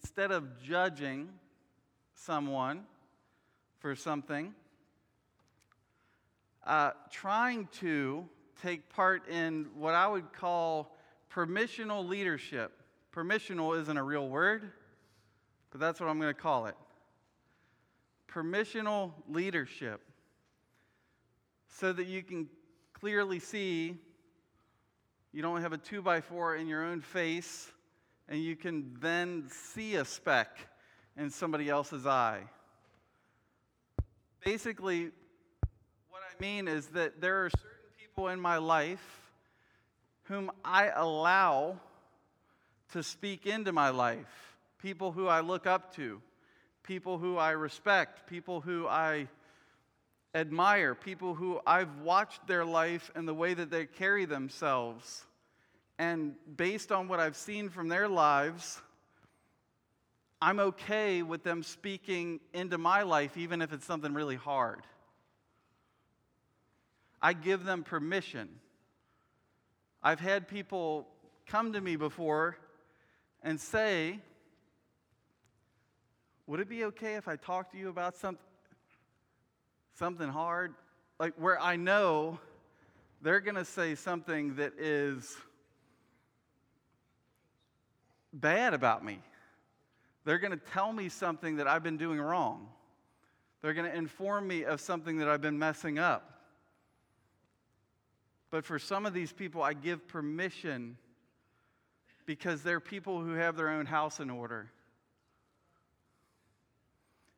instead 0.03 0.33
of 0.33 0.61
judging 0.63 1.29
someone 2.15 2.85
for 3.79 3.95
something, 3.95 4.55
uh, 6.67 6.91
trying 7.11 7.69
to 7.81 8.29
take 8.63 8.89
part 8.91 9.29
in 9.29 9.67
what 9.77 9.95
I 9.95 10.07
would 10.07 10.33
call 10.33 10.97
permissional 11.33 12.07
leadership. 12.07 12.73
Permissional 13.15 13.81
isn't 13.81 13.97
a 13.97 14.03
real 14.03 14.29
word, 14.29 14.71
but 15.71 15.81
that's 15.81 16.01
what 16.01 16.09
I'm 16.09 16.21
going 16.21 16.35
to 16.35 16.41
call 16.41 16.67
it 16.67 16.77
permissional 18.33 19.13
leadership 19.29 20.01
so 21.69 21.93
that 21.93 22.07
you 22.07 22.23
can 22.23 22.49
clearly 22.95 23.39
see 23.39 23.97
you 25.33 25.43
don't 25.43 25.61
have 25.61 25.73
a 25.73 25.79
two 25.79 26.03
by 26.03 26.21
four 26.21 26.57
in 26.57 26.67
your 26.67 26.85
own 26.85 27.01
face 27.01 27.71
and 28.33 28.43
you 28.43 28.57
can 28.57 28.97
then 28.99 29.45
see 29.51 29.97
a 29.97 30.07
speck 30.07 30.57
in 31.19 31.29
somebody 31.29 31.69
else's 31.69 32.07
eye. 32.07 32.41
Basically, 34.43 35.11
what 36.09 36.23
I 36.23 36.41
mean 36.41 36.67
is 36.67 36.87
that 36.89 37.21
there 37.21 37.45
are 37.45 37.51
certain 37.51 37.91
people 38.01 38.29
in 38.29 38.41
my 38.41 38.57
life 38.57 39.21
whom 40.23 40.51
I 40.65 40.89
allow 40.89 41.79
to 42.93 43.03
speak 43.03 43.45
into 43.45 43.71
my 43.71 43.91
life, 43.91 44.57
people 44.79 45.13
who 45.13 45.27
I 45.27 45.41
look 45.41 45.67
up 45.67 45.95
to 45.97 46.23
people 46.83 47.19
who 47.19 47.37
I 47.37 47.51
respect, 47.51 48.27
people 48.27 48.61
who 48.61 48.89
I 48.89 49.29
admire, 50.35 50.95
people 50.95 51.35
who 51.35 51.61
I've 51.67 51.99
watched 51.99 52.47
their 52.47 52.65
life 52.65 53.11
and 53.15 53.29
the 53.29 53.35
way 53.35 53.55
that 53.55 53.71
they 53.71 53.87
carry 53.87 54.25
themselves. 54.25 55.27
And 55.99 56.35
based 56.57 56.91
on 56.91 57.09
what 57.09 57.21
I've 57.21 57.37
seen 57.37 57.69
from 57.69 57.89
their 57.89 58.09
lives, 58.09 58.81
I'm 60.41 60.59
okay 60.59 61.23
with 61.23 61.45
them 61.45 61.63
speaking 61.63 62.41
into 62.53 62.77
my 62.77 63.03
life, 63.03 63.37
even 63.37 63.63
if 63.63 63.73
it's 63.73 63.87
something 63.87 64.13
really 64.13 64.37
hard. 64.37 64.83
I 67.21 67.33
give 67.33 67.65
them 67.65 67.85
permission. 67.85 68.49
I've 70.03 70.19
had 70.19 70.49
people 70.49 71.07
come 71.47 71.73
to 71.75 71.81
me 71.81 71.95
before 71.95 72.57
and 73.43 73.61
say, 73.61 74.19
would 76.49 76.59
it 76.59 76.69
be 76.69 76.85
okay 76.87 77.15
if 77.15 77.29
I 77.29 77.37
talk 77.37 77.71
to 77.71 77.79
you 77.79 77.89
about 77.89 78.17
something, 78.17 78.45
something 79.95 80.29
hard? 80.29 80.75
Like 81.21 81.35
where 81.37 81.61
I 81.61 81.77
know 81.77 82.41
they're 83.21 83.41
going 83.41 83.55
to 83.55 83.65
say 83.65 83.95
something 83.95 84.57
that 84.57 84.73
is 84.77 85.37
bad 88.33 88.75
about 88.75 89.05
me. 89.05 89.21
They're 90.25 90.39
going 90.39 90.53
to 90.53 90.65
tell 90.73 90.93
me 90.93 91.09
something 91.09 91.57
that 91.57 91.67
I've 91.67 91.83
been 91.83 91.97
doing 91.97 92.21
wrong. 92.21 92.69
They're 93.61 93.75
going 93.75 93.91
to 93.91 93.97
inform 93.97 94.47
me 94.47 94.65
of 94.65 94.81
something 94.81 95.19
that 95.19 95.29
I've 95.29 95.41
been 95.41 95.59
messing 95.59 95.99
up. 95.99 96.41
But 98.51 98.65
for 98.65 98.79
some 98.79 99.07
of 99.07 99.15
these 99.15 99.33
people, 99.33 99.63
I 99.63 99.73
give 99.73 100.07
permission 100.07 100.97
because 102.27 102.63
they're 102.63 102.81
people 102.81 103.23
who 103.23 103.33
have 103.33 103.57
their 103.57 103.69
own 103.69 103.87
house 103.87 104.21
in 104.21 104.31
order. 104.31 104.71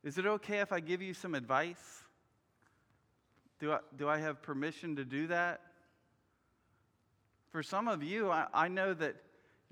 Is 0.03 0.19
it 0.19 0.27
okay 0.27 0.59
if 0.59 0.73
I 0.73 0.81
give 0.81 1.01
you 1.01 1.15
some 1.15 1.35
advice? 1.35 2.03
Do 3.61 3.73
I, 3.73 3.79
do 3.97 4.09
I 4.09 4.19
have 4.19 4.43
permission 4.43 4.97
to 4.97 5.05
do 5.05 5.29
that? 5.29 5.61
For 7.53 7.63
some 7.63 7.89
of 7.89 8.03
you, 8.03 8.31
I, 8.31 8.47
I 8.53 8.69
know 8.69 8.93
that 8.95 9.17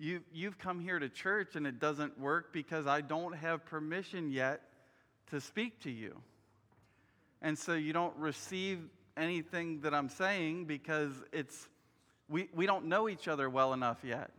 you, 0.03 0.21
you've 0.35 0.59
come 0.59 0.81
here 0.81 0.99
to 0.99 1.09
church 1.09 1.55
and 1.55 1.65
it 1.65 1.79
doesn't 1.79 2.19
work 2.19 2.53
because 2.53 2.89
I 2.89 3.03
don't 3.03 3.37
have 3.37 3.65
permission 3.65 4.33
yet 4.33 4.61
to 5.31 5.41
speak 5.41 5.79
to 5.83 5.93
you. 5.93 6.21
And 7.41 7.57
so 7.57 7.75
you 7.75 7.93
don't 7.93 8.17
receive 8.17 8.81
anything 9.17 9.83
that 9.83 9.95
I'm 9.95 10.09
saying 10.09 10.65
because 10.65 11.13
it's, 11.33 11.69
we, 12.29 12.49
we 12.53 12.67
don't 12.67 12.87
know 12.87 13.09
each 13.09 13.29
other 13.29 13.49
well 13.49 13.73
enough 13.75 13.99
yet. 14.03 14.33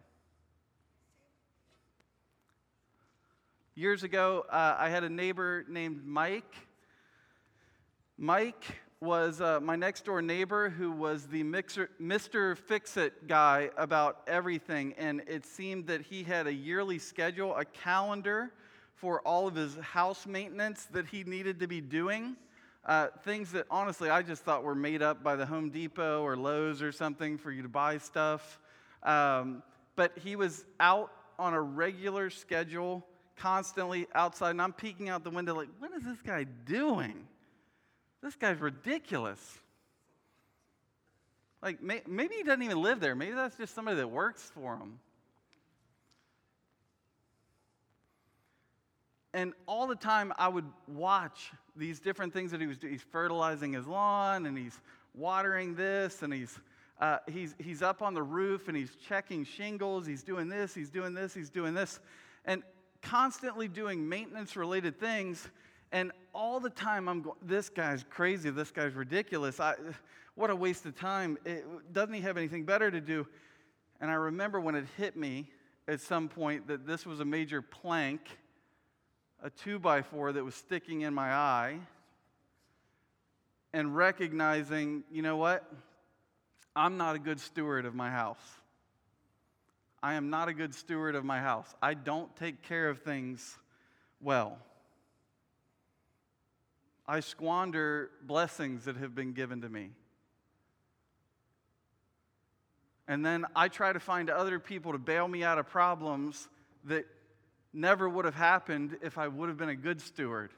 Years 3.73 4.03
ago, 4.03 4.45
uh, 4.49 4.75
I 4.77 4.89
had 4.89 5.05
a 5.05 5.09
neighbor 5.09 5.63
named 5.69 6.05
Mike. 6.05 6.55
Mike 8.17 8.65
was 9.03 9.41
uh, 9.41 9.59
my 9.59 9.75
next 9.75 10.05
door 10.05 10.21
neighbor 10.21 10.69
who 10.69 10.89
was 10.89 11.27
the 11.27 11.43
mixer, 11.43 11.89
Mr. 12.01 12.57
Fix 12.57 12.95
It 12.95 13.27
guy 13.27 13.69
about 13.75 14.21
everything. 14.27 14.93
And 14.97 15.21
it 15.27 15.45
seemed 15.45 15.87
that 15.87 16.01
he 16.01 16.23
had 16.23 16.47
a 16.47 16.53
yearly 16.53 16.97
schedule, 16.99 17.53
a 17.55 17.65
calendar 17.65 18.53
for 18.95 19.19
all 19.21 19.45
of 19.45 19.55
his 19.55 19.75
house 19.75 20.25
maintenance 20.25 20.85
that 20.93 21.05
he 21.05 21.25
needed 21.25 21.59
to 21.59 21.67
be 21.67 21.81
doing. 21.81 22.37
Uh, 22.85 23.07
things 23.23 23.51
that 23.51 23.65
honestly 23.69 24.09
I 24.09 24.21
just 24.21 24.43
thought 24.43 24.63
were 24.63 24.75
made 24.75 25.01
up 25.01 25.21
by 25.21 25.35
the 25.35 25.45
Home 25.45 25.69
Depot 25.69 26.21
or 26.21 26.37
Lowe's 26.37 26.81
or 26.81 26.93
something 26.93 27.37
for 27.37 27.51
you 27.51 27.61
to 27.61 27.69
buy 27.69 27.97
stuff. 27.97 28.59
Um, 29.03 29.63
but 29.97 30.17
he 30.17 30.37
was 30.37 30.65
out 30.79 31.11
on 31.37 31.53
a 31.53 31.61
regular 31.61 32.29
schedule 32.29 33.05
constantly 33.35 34.07
outside, 34.15 34.51
and 34.51 34.61
I'm 34.61 34.73
peeking 34.73 35.09
out 35.09 35.25
the 35.25 35.29
window 35.29 35.55
like, 35.55 35.69
what 35.79 35.91
is 35.91 36.03
this 36.03 36.21
guy 36.21 36.45
doing? 36.65 37.27
This 38.23 38.35
guy's 38.35 38.59
ridiculous. 38.59 39.39
Like, 41.61 41.83
may, 41.83 42.01
maybe 42.07 42.35
he 42.35 42.43
doesn't 42.43 42.63
even 42.63 42.81
live 42.81 42.99
there. 42.99 43.15
Maybe 43.15 43.33
that's 43.33 43.57
just 43.57 43.75
somebody 43.75 43.97
that 43.97 44.07
works 44.07 44.51
for 44.55 44.75
him. 44.77 44.99
And 49.33 49.53
all 49.67 49.87
the 49.87 49.95
time, 49.95 50.33
I 50.37 50.47
would 50.47 50.65
watch 50.87 51.51
these 51.75 51.99
different 51.99 52.33
things 52.33 52.51
that 52.51 52.61
he 52.61 52.67
was 52.67 52.77
doing. 52.77 52.93
He's 52.93 53.01
fertilizing 53.01 53.73
his 53.73 53.87
lawn, 53.87 54.45
and 54.45 54.57
he's 54.57 54.79
watering 55.13 55.75
this, 55.75 56.21
and 56.21 56.33
he's 56.33 56.59
uh, 57.03 57.17
he's, 57.27 57.53
he's 57.59 57.81
up 57.81 58.01
on 58.01 58.13
the 58.13 58.23
roof 58.23 58.69
and 58.69 58.77
he's 58.77 58.95
checking 59.07 59.43
shingles. 59.43 60.05
He's 60.05 60.23
doing 60.23 60.47
this, 60.47 60.73
he's 60.73 60.89
doing 60.89 61.13
this, 61.13 61.33
he's 61.33 61.49
doing 61.49 61.73
this. 61.73 61.99
And 62.45 62.63
constantly 63.01 63.67
doing 63.67 64.07
maintenance 64.07 64.55
related 64.55 64.99
things. 64.99 65.49
And 65.93 66.11
all 66.33 66.59
the 66.59 66.71
time 66.71 67.07
I'm 67.07 67.21
going, 67.21 67.37
this 67.43 67.69
guy's 67.69 68.03
crazy, 68.09 68.49
this 68.49 68.71
guy's 68.71 68.93
ridiculous. 68.93 69.59
I, 69.59 69.75
what 70.33 70.49
a 70.49 70.55
waste 70.55 70.87
of 70.87 70.95
time. 70.95 71.37
It, 71.45 71.63
doesn't 71.93 72.15
he 72.15 72.21
have 72.21 72.35
anything 72.35 72.65
better 72.65 72.89
to 72.89 72.99
do? 72.99 73.27
And 74.01 74.09
I 74.09 74.15
remember 74.15 74.59
when 74.59 74.73
it 74.73 74.85
hit 74.97 75.15
me 75.15 75.51
at 75.87 76.01
some 76.01 76.27
point 76.27 76.67
that 76.67 76.87
this 76.87 77.05
was 77.05 77.19
a 77.19 77.25
major 77.25 77.61
plank, 77.61 78.21
a 79.43 79.51
two 79.51 79.77
by 79.77 80.01
four 80.01 80.33
that 80.33 80.43
was 80.43 80.55
sticking 80.55 81.01
in 81.01 81.13
my 81.13 81.31
eye, 81.31 81.77
and 83.71 83.95
recognizing, 83.95 85.03
you 85.11 85.21
know 85.21 85.37
what? 85.37 85.71
I'm 86.75 86.97
not 86.97 87.15
a 87.15 87.19
good 87.19 87.39
steward 87.39 87.85
of 87.85 87.93
my 87.93 88.09
house. 88.09 88.41
I 90.01 90.15
am 90.15 90.31
not 90.31 90.47
a 90.47 90.53
good 90.53 90.73
steward 90.73 91.13
of 91.13 91.23
my 91.23 91.39
house. 91.39 91.71
I 91.83 91.93
don't 91.93 92.35
take 92.35 92.63
care 92.63 92.89
of 92.89 93.03
things 93.03 93.57
well. 94.19 94.57
I 97.05 97.19
squander 97.19 98.09
blessings 98.21 98.85
that 98.85 98.95
have 98.97 99.13
been 99.13 99.33
given 99.33 99.61
to 99.61 99.69
me. 99.69 99.89
And 103.07 103.25
then 103.25 103.45
I 103.55 103.67
try 103.67 103.91
to 103.91 103.99
find 103.99 104.29
other 104.29 104.59
people 104.59 104.93
to 104.93 104.97
bail 104.97 105.27
me 105.27 105.43
out 105.43 105.57
of 105.57 105.67
problems 105.67 106.47
that 106.85 107.05
never 107.73 108.07
would 108.07 108.25
have 108.25 108.35
happened 108.35 108.97
if 109.01 109.17
I 109.17 109.27
would 109.27 109.49
have 109.49 109.57
been 109.57 109.69
a 109.69 109.75
good 109.75 109.99
steward. 109.99 110.51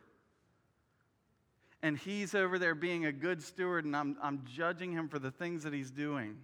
And 1.81 1.97
he's 1.97 2.35
over 2.35 2.59
there 2.59 2.75
being 2.75 3.05
a 3.05 3.11
good 3.11 3.41
steward, 3.41 3.85
and 3.85 3.95
I'm, 3.95 4.17
I'm 4.21 4.43
judging 4.45 4.91
him 4.91 5.07
for 5.07 5.19
the 5.19 5.31
things 5.31 5.63
that 5.63 5.73
he's 5.73 5.91
doing. 5.91 6.37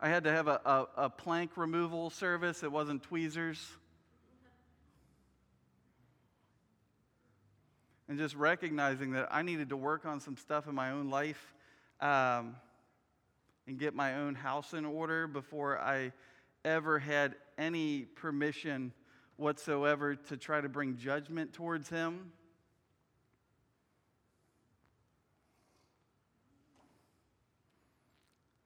I 0.00 0.08
had 0.08 0.24
to 0.24 0.30
have 0.30 0.48
a, 0.48 0.60
a, 0.64 0.86
a 1.04 1.10
plank 1.10 1.56
removal 1.56 2.10
service, 2.10 2.62
it 2.62 2.72
wasn't 2.72 3.02
tweezers. 3.02 3.64
And 8.08 8.18
just 8.18 8.34
recognizing 8.34 9.12
that 9.12 9.28
I 9.30 9.42
needed 9.42 9.70
to 9.70 9.76
work 9.76 10.04
on 10.04 10.20
some 10.20 10.36
stuff 10.36 10.66
in 10.66 10.74
my 10.74 10.90
own 10.90 11.08
life 11.08 11.54
um, 12.00 12.56
and 13.66 13.78
get 13.78 13.94
my 13.94 14.16
own 14.16 14.34
house 14.34 14.74
in 14.74 14.84
order 14.84 15.26
before 15.26 15.78
I 15.78 16.12
ever 16.64 16.98
had 16.98 17.34
any 17.56 18.02
permission 18.02 18.92
whatsoever 19.36 20.16
to 20.16 20.36
try 20.36 20.60
to 20.60 20.68
bring 20.68 20.96
judgment 20.96 21.54
towards 21.54 21.88
him. 21.88 22.32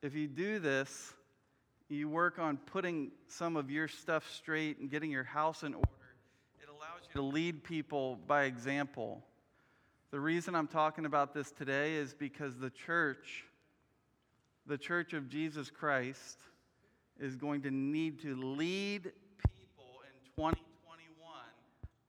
if 0.03 0.15
you 0.15 0.29
do 0.29 0.59
this, 0.59 1.13
you 1.89 2.09
work 2.09 2.39
on 2.39 2.57
putting 2.57 3.11
some 3.27 3.57
of 3.57 3.71
your 3.71 3.89
stuff 3.89 4.31
straight 4.35 4.79
and 4.79 4.91
getting 4.91 5.11
your 5.11 5.25
house 5.25 5.63
in 5.63 5.75
order, 5.75 5.89
you 7.15 7.21
to 7.21 7.27
lead 7.27 7.65
people 7.65 8.19
by 8.27 8.45
example. 8.45 9.23
The 10.11 10.21
reason 10.21 10.55
I'm 10.55 10.67
talking 10.67 11.05
about 11.05 11.35
this 11.35 11.51
today 11.51 11.95
is 11.95 12.15
because 12.15 12.59
the 12.59 12.71
church, 12.71 13.45
the 14.67 14.79
church 14.79 15.13
of 15.13 15.29
Jesus 15.29 15.71
Christ, 15.71 16.39
is 17.21 17.37
going 17.37 17.63
to 17.63 17.71
need 17.71 18.21
to 18.23 18.37
lead 18.37 19.03
people 19.03 20.01
in 20.05 20.15
2021 20.37 20.57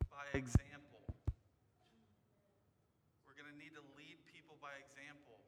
by 0.09 0.37
example. 0.37 1.01
We're 3.25 3.41
going 3.41 3.51
to 3.51 3.57
need 3.57 3.73
to 3.75 3.83
lead 3.97 4.17
people 4.33 4.55
by 4.61 4.69
example 4.79 5.39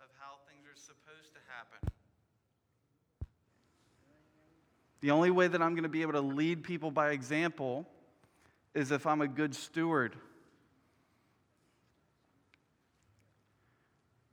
of 0.00 0.08
how 0.18 0.38
things 0.48 0.64
are 0.66 0.78
supposed 0.78 1.34
to 1.34 1.40
happen. 1.48 1.88
The 5.00 5.10
only 5.10 5.30
way 5.30 5.48
that 5.48 5.60
I'm 5.60 5.74
going 5.74 5.82
to 5.82 5.90
be 5.90 6.00
able 6.00 6.12
to 6.12 6.20
lead 6.20 6.62
people 6.62 6.90
by 6.90 7.10
example 7.10 7.86
is 8.74 8.90
if 8.90 9.06
I'm 9.06 9.20
a 9.20 9.28
good 9.28 9.54
steward. 9.54 10.16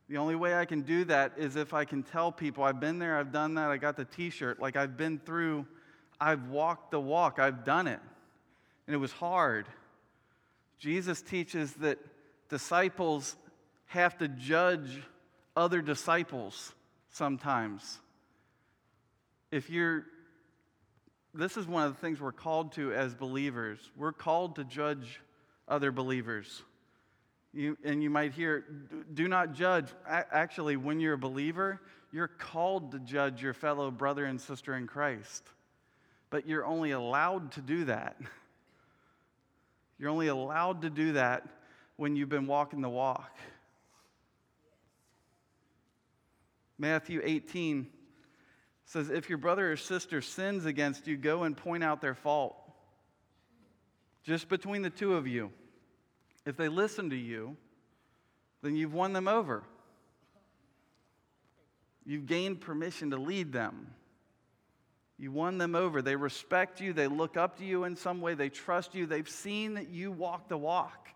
The 0.09 0.17
only 0.17 0.35
way 0.35 0.55
I 0.55 0.65
can 0.65 0.81
do 0.81 1.05
that 1.05 1.33
is 1.37 1.55
if 1.55 1.73
I 1.73 1.85
can 1.85 2.03
tell 2.03 2.31
people, 2.31 2.63
I've 2.63 2.81
been 2.81 2.99
there, 2.99 3.17
I've 3.17 3.31
done 3.31 3.53
that, 3.55 3.69
I 3.69 3.77
got 3.77 3.95
the 3.95 4.03
t 4.03 4.29
shirt, 4.29 4.59
like 4.59 4.75
I've 4.75 4.97
been 4.97 5.19
through, 5.19 5.65
I've 6.19 6.49
walked 6.49 6.91
the 6.91 6.99
walk, 6.99 7.39
I've 7.39 7.63
done 7.63 7.87
it. 7.87 7.99
And 8.87 8.93
it 8.93 8.97
was 8.97 9.13
hard. 9.13 9.67
Jesus 10.79 11.21
teaches 11.21 11.73
that 11.75 11.97
disciples 12.49 13.37
have 13.85 14.17
to 14.17 14.27
judge 14.27 15.01
other 15.55 15.81
disciples 15.81 16.73
sometimes. 17.11 17.99
If 19.51 19.69
you're, 19.69 20.05
this 21.33 21.55
is 21.57 21.65
one 21.67 21.85
of 21.85 21.93
the 21.93 21.99
things 21.99 22.19
we're 22.19 22.31
called 22.31 22.73
to 22.73 22.93
as 22.93 23.13
believers. 23.13 23.79
We're 23.95 24.11
called 24.11 24.55
to 24.55 24.63
judge 24.63 25.21
other 25.67 25.91
believers. 25.91 26.63
You, 27.53 27.77
and 27.83 28.01
you 28.01 28.09
might 28.09 28.33
hear, 28.33 28.65
do 29.13 29.27
not 29.27 29.53
judge. 29.53 29.87
Actually, 30.07 30.77
when 30.77 30.99
you're 30.99 31.13
a 31.13 31.17
believer, 31.17 31.81
you're 32.11 32.27
called 32.27 32.91
to 32.91 32.99
judge 32.99 33.41
your 33.41 33.53
fellow 33.53 33.91
brother 33.91 34.25
and 34.25 34.39
sister 34.39 34.75
in 34.75 34.87
Christ. 34.87 35.43
But 36.29 36.47
you're 36.47 36.65
only 36.65 36.91
allowed 36.91 37.53
to 37.53 37.61
do 37.61 37.85
that. 37.85 38.17
You're 39.99 40.09
only 40.09 40.29
allowed 40.29 40.81
to 40.81 40.89
do 40.89 41.13
that 41.13 41.47
when 41.95 42.15
you've 42.15 42.27
been 42.27 42.47
walking 42.47 42.81
the 42.81 42.89
walk. 42.89 43.37
Matthew 46.79 47.21
18 47.23 47.85
says, 48.91 49.09
If 49.09 49.29
your 49.29 49.37
brother 49.37 49.71
or 49.71 49.77
sister 49.77 50.21
sins 50.21 50.65
against 50.65 51.07
you, 51.07 51.15
go 51.15 51.43
and 51.43 51.55
point 51.55 51.83
out 51.83 52.01
their 52.01 52.13
fault. 52.13 52.57
Just 54.23 54.49
between 54.49 54.81
the 54.81 54.89
two 54.89 55.15
of 55.15 55.27
you. 55.27 55.51
If 56.45 56.57
they 56.57 56.67
listen 56.67 57.09
to 57.11 57.15
you, 57.15 57.55
then 58.61 58.75
you've 58.75 58.93
won 58.93 59.13
them 59.13 59.27
over. 59.27 59.63
You've 62.05 62.25
gained 62.25 62.59
permission 62.59 63.11
to 63.11 63.17
lead 63.17 63.53
them. 63.53 63.87
You 65.17 65.31
won 65.31 65.57
them 65.57 65.73
over. 65.73 66.01
They 66.01 66.15
respect 66.15 66.81
you. 66.81 66.91
They 66.91 67.07
look 67.07 67.37
up 67.37 67.59
to 67.59 67.65
you 67.65 67.85
in 67.85 67.95
some 67.95 68.19
way. 68.19 68.33
They 68.33 68.49
trust 68.49 68.93
you. 68.93 69.05
They've 69.05 69.29
seen 69.29 69.75
that 69.75 69.89
you 69.89 70.11
walk 70.11 70.49
the 70.49 70.57
walk. 70.57 71.09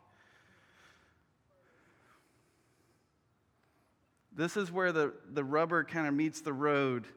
This 4.33 4.55
is 4.55 4.71
where 4.71 4.91
the, 4.91 5.13
the 5.33 5.43
rubber 5.43 5.83
kind 5.83 6.07
of 6.07 6.13
meets 6.13 6.41
the 6.41 6.53
road. 6.53 7.07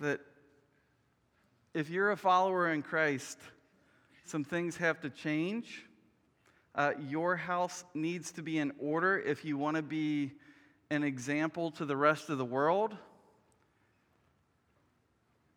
That 0.00 0.20
if 1.72 1.90
you're 1.90 2.10
a 2.10 2.16
follower 2.16 2.70
in 2.72 2.82
Christ, 2.82 3.38
some 4.24 4.44
things 4.44 4.76
have 4.78 5.00
to 5.00 5.10
change. 5.10 5.84
Uh, 6.74 6.92
your 7.08 7.36
house 7.36 7.84
needs 7.94 8.32
to 8.32 8.42
be 8.42 8.58
in 8.58 8.72
order 8.80 9.18
if 9.18 9.44
you 9.44 9.56
want 9.56 9.76
to 9.76 9.82
be 9.82 10.32
an 10.90 11.04
example 11.04 11.70
to 11.72 11.84
the 11.84 11.96
rest 11.96 12.30
of 12.30 12.38
the 12.38 12.44
world. 12.44 12.96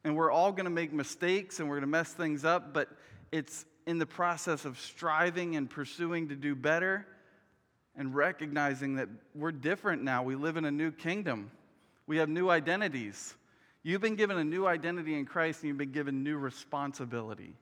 And 0.03 0.15
we're 0.15 0.31
all 0.31 0.51
going 0.51 0.65
to 0.65 0.71
make 0.71 0.93
mistakes 0.93 1.59
and 1.59 1.67
we're 1.67 1.75
going 1.75 1.81
to 1.81 1.87
mess 1.87 2.13
things 2.13 2.45
up, 2.45 2.73
but 2.73 2.89
it's 3.31 3.65
in 3.85 3.97
the 3.97 4.05
process 4.05 4.65
of 4.65 4.79
striving 4.79 5.55
and 5.55 5.69
pursuing 5.69 6.29
to 6.29 6.35
do 6.35 6.55
better 6.55 7.07
and 7.95 8.13
recognizing 8.13 8.95
that 8.95 9.09
we're 9.33 9.51
different 9.51 10.03
now. 10.03 10.23
We 10.23 10.35
live 10.35 10.57
in 10.57 10.65
a 10.65 10.71
new 10.71 10.91
kingdom, 10.91 11.51
we 12.05 12.17
have 12.17 12.29
new 12.29 12.49
identities. 12.49 13.35
You've 13.87 14.01
been 14.01 14.17
given 14.17 14.37
a 14.37 14.43
new 14.43 14.67
identity 14.67 15.17
in 15.17 15.25
Christ 15.25 15.61
and 15.61 15.69
you've 15.69 15.77
been 15.77 15.93
given 15.93 16.21
new 16.21 16.35
responsibility. 16.35 17.53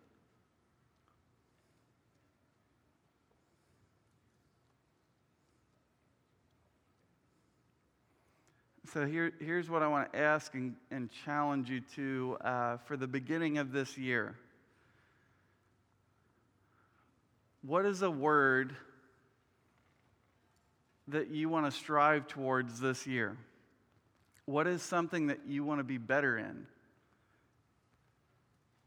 So 8.92 9.06
here, 9.06 9.34
here's 9.40 9.70
what 9.70 9.84
I 9.84 9.88
want 9.88 10.12
to 10.12 10.18
ask 10.18 10.56
and, 10.56 10.76
and 10.90 11.12
challenge 11.26 11.70
you 11.70 11.82
to 11.94 12.38
uh, 12.44 12.78
for 12.78 12.98
the 12.98 13.06
beginning 13.08 13.60
of 13.60 13.72
this 13.72 13.96
year. 13.96 14.36
What 17.62 17.86
is 17.86 18.02
a 18.02 18.10
word 18.10 18.76
that 21.08 21.30
you 21.30 21.50
want 21.50 21.68
to 21.68 21.72
strive 21.72 22.28
towards 22.28 22.80
this 22.80 23.06
year? 23.06 23.38
What 24.46 24.68
is 24.68 24.82
something 24.82 25.28
that 25.28 25.40
you 25.48 25.64
want 25.64 25.80
to 25.80 25.84
be 25.84 25.98
better 25.98 26.38
in? 26.38 26.68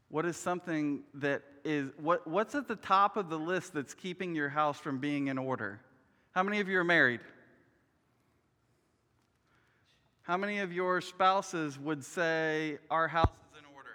What 0.09 0.25
is 0.25 0.37
something 0.37 1.03
that 1.15 1.43
is, 1.63 1.91
what, 1.97 2.25
what's 2.27 2.55
at 2.55 2.67
the 2.67 2.75
top 2.75 3.17
of 3.17 3.29
the 3.29 3.37
list 3.37 3.73
that's 3.73 3.93
keeping 3.93 4.33
your 4.33 4.49
house 4.49 4.79
from 4.79 4.99
being 4.99 5.27
in 5.27 5.37
order? 5.37 5.81
How 6.31 6.43
many 6.43 6.59
of 6.59 6.67
you 6.67 6.79
are 6.79 6.83
married? 6.83 7.19
How 10.23 10.37
many 10.37 10.59
of 10.59 10.71
your 10.71 11.01
spouses 11.01 11.77
would 11.77 12.03
say, 12.03 12.77
Our 12.89 13.07
house 13.07 13.29
is 13.29 13.59
in 13.59 13.65
order? 13.75 13.89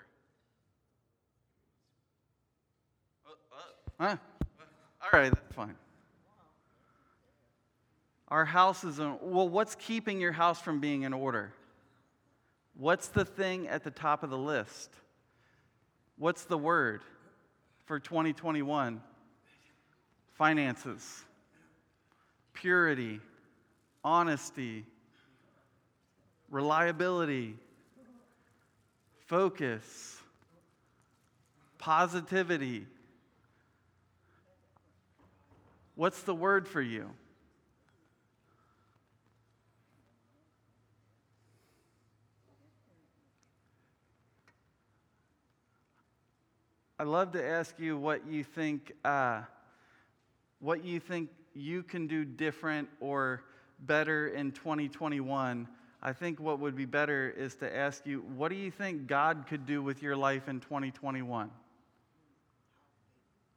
Uh, 3.26 4.04
uh, 4.04 4.08
huh? 4.08 4.16
All 5.02 5.20
right, 5.20 5.32
that's 5.32 5.54
fine. 5.54 5.76
Our 8.34 8.44
house 8.44 8.82
is 8.82 8.98
in 8.98 9.16
well, 9.22 9.48
what's 9.48 9.76
keeping 9.76 10.20
your 10.20 10.32
house 10.32 10.60
from 10.60 10.80
being 10.80 11.02
in 11.02 11.12
order? 11.12 11.52
What's 12.76 13.06
the 13.06 13.24
thing 13.24 13.68
at 13.68 13.84
the 13.84 13.92
top 13.92 14.24
of 14.24 14.30
the 14.30 14.36
list? 14.36 14.90
What's 16.18 16.42
the 16.42 16.58
word 16.58 17.02
for 17.84 18.00
2021? 18.00 19.00
Finances, 20.32 21.24
purity, 22.54 23.20
honesty, 24.02 24.84
reliability, 26.50 27.54
focus, 29.28 30.18
positivity. 31.78 32.84
What's 35.94 36.22
the 36.24 36.34
word 36.34 36.66
for 36.66 36.82
you? 36.82 37.10
I'd 46.98 47.06
love 47.06 47.32
to 47.32 47.44
ask 47.44 47.78
you 47.78 47.96
what 47.98 48.26
you 48.26 48.44
think, 48.44 48.92
uh, 49.04 49.42
what 50.60 50.84
you 50.84 51.00
think 51.00 51.30
you 51.54 51.82
can 51.82 52.06
do 52.06 52.24
different 52.24 52.88
or 53.00 53.42
better 53.80 54.28
in 54.28 54.52
2021 54.52 55.68
I 56.06 56.12
think 56.12 56.38
what 56.38 56.60
would 56.60 56.76
be 56.76 56.84
better 56.84 57.30
is 57.34 57.54
to 57.56 57.74
ask 57.74 58.06
you, 58.06 58.20
what 58.36 58.50
do 58.50 58.56
you 58.56 58.70
think 58.70 59.06
God 59.06 59.46
could 59.48 59.64
do 59.64 59.82
with 59.82 60.02
your 60.02 60.14
life 60.14 60.48
in 60.48 60.60
2021? 60.60 61.50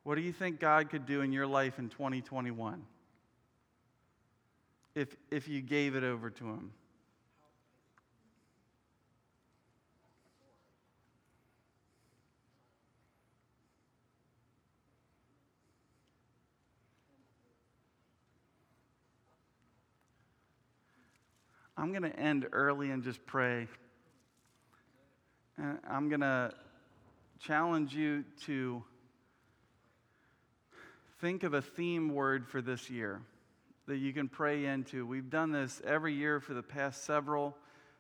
What 0.04 0.16
do 0.16 0.22
you 0.22 0.32
think 0.32 0.62
God 0.62 0.90
could 0.90 1.06
do 1.06 1.20
in 1.20 1.34
your 1.34 1.46
life 1.46 1.78
in 1.78 1.90
2021 1.90 2.82
if, 4.96 5.14
if 5.30 5.50
you 5.50 5.62
gave 5.62 5.96
it 5.96 6.06
over 6.06 6.30
to 6.30 6.46
Him? 6.46 6.72
I'm 21.80 21.92
going 21.92 22.02
to 22.02 22.20
end 22.20 22.48
early 22.54 22.90
and 22.90 23.04
just 23.04 23.24
pray. 23.28 23.68
And 25.58 25.78
I'm 25.88 26.10
going 26.10 26.22
to 26.22 26.52
challenge 27.40 27.94
you 27.94 28.26
to 28.46 28.84
think 31.22 31.44
of 31.44 31.54
a 31.54 31.62
theme 31.62 32.16
word 32.16 32.48
for 32.48 32.64
this 32.64 32.90
year 32.90 33.22
that 33.86 33.98
you 33.98 34.12
can 34.12 34.28
pray 34.28 34.66
into. 34.66 35.06
We've 35.06 35.30
done 35.30 35.52
this 35.52 35.80
every 35.86 36.14
year 36.14 36.40
for 36.40 36.56
the 36.56 36.64
past 36.64 37.04
several. 37.06 37.56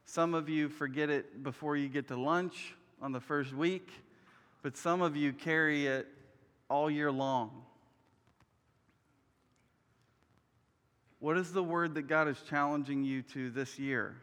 Some 0.06 0.34
of 0.34 0.50
you 0.50 0.70
forget 0.70 1.12
it 1.12 1.44
before 1.44 1.78
you 1.78 1.88
get 1.88 2.08
to 2.08 2.20
lunch 2.20 2.74
on 3.00 3.12
the 3.12 3.20
first 3.20 3.54
week, 3.54 3.92
but 4.63 4.76
some 4.76 5.04
of 5.04 5.16
you 5.16 5.34
carry 5.34 5.86
it 5.86 6.08
all 6.68 6.90
year 6.90 7.12
long. 7.12 7.67
What 11.20 11.38
is 11.38 11.52
the 11.52 11.64
word 11.64 11.96
that 11.96 12.04
God 12.04 12.28
is 12.28 12.38
challenging 12.48 13.04
you 13.04 13.24
to 13.34 13.50
this 13.50 13.80
year? 13.80 14.16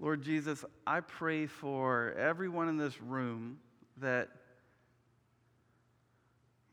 Lord 0.00 0.22
Jesus, 0.22 0.64
I 0.86 1.00
pray 1.00 1.46
for 1.46 2.12
everyone 2.18 2.68
in 2.68 2.76
this 2.76 3.00
room 3.00 3.58
that, 3.98 4.28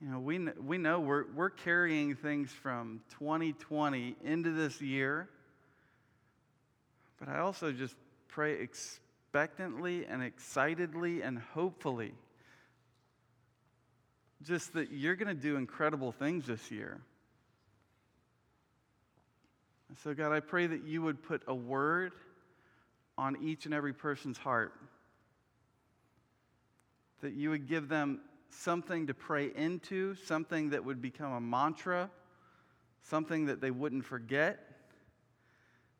you 0.02 0.10
know, 0.10 0.20
we, 0.20 0.40
we 0.60 0.80
know 0.80 1.00
we're, 1.00 1.26
we're 1.36 1.52
carrying 1.52 2.16
things 2.16 2.52
from 2.52 3.02
2020 3.20 4.16
into 4.24 4.52
this 4.52 4.82
year, 4.82 5.30
but 7.20 7.30
I 7.30 7.38
also 7.40 7.72
just 7.72 7.96
pray 8.28 8.54
expectantly 8.54 10.06
and 10.08 10.24
excitedly 10.24 11.22
and 11.22 11.38
hopefully 11.54 12.14
just 14.44 14.74
that 14.74 14.92
you're 14.92 15.16
going 15.16 15.36
to 15.36 15.42
do 15.42 15.56
incredible 15.56 16.12
things 16.12 16.46
this 16.46 16.72
year. 16.72 17.02
So, 20.04 20.14
God, 20.14 20.32
I 20.32 20.40
pray 20.40 20.68
that 20.68 20.86
you 20.86 21.02
would 21.02 21.22
put 21.22 21.44
a 21.48 21.56
word 21.56 22.14
on 23.18 23.38
each 23.44 23.66
and 23.66 23.74
every 23.74 23.94
person's 23.94 24.38
heart, 24.38 24.74
that 27.22 27.34
you 27.34 27.50
would 27.50 27.68
give 27.68 27.90
them 27.90 28.22
something 28.50 29.08
to 29.08 29.14
pray 29.14 29.52
into, 29.56 30.16
something 30.16 30.70
that 30.72 30.84
would 30.86 31.02
become 31.02 31.34
a 31.34 31.42
mantra, 31.42 32.10
something 33.04 33.48
that 33.48 33.62
they 33.62 33.72
wouldn't 33.72 34.06
forget, 34.06 34.60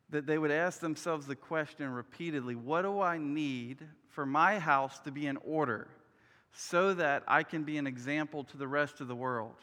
that 0.10 0.26
they 0.26 0.38
would 0.38 0.52
ask 0.52 0.80
themselves 0.80 1.28
the 1.28 1.36
question 1.36 1.92
repeatedly 1.92 2.56
what 2.56 2.84
do 2.84 3.02
I 3.02 3.18
need 3.18 3.86
for 4.10 4.26
my 4.26 4.60
house 4.60 5.00
to 5.02 5.12
be 5.12 5.28
in 5.28 5.38
order? 5.38 5.88
So 6.54 6.94
that 6.94 7.24
I 7.28 7.44
can 7.44 7.64
be 7.64 7.78
an 7.78 7.88
example 7.88 8.44
to 8.46 8.58
the 8.58 8.68
rest 8.68 9.02
of 9.02 9.08
the 9.08 9.16
world. 9.16 9.56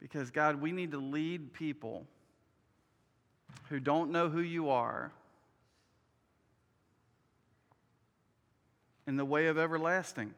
Because, 0.00 0.30
God, 0.30 0.60
we 0.60 0.72
need 0.72 0.92
to 0.92 0.98
lead 0.98 1.52
people 1.52 2.06
who 3.68 3.80
don't 3.80 4.10
know 4.10 4.28
who 4.28 4.40
you 4.40 4.70
are 4.70 5.12
in 9.06 9.16
the 9.16 9.24
way 9.24 9.46
of 9.46 9.58
everlasting. 9.58 10.34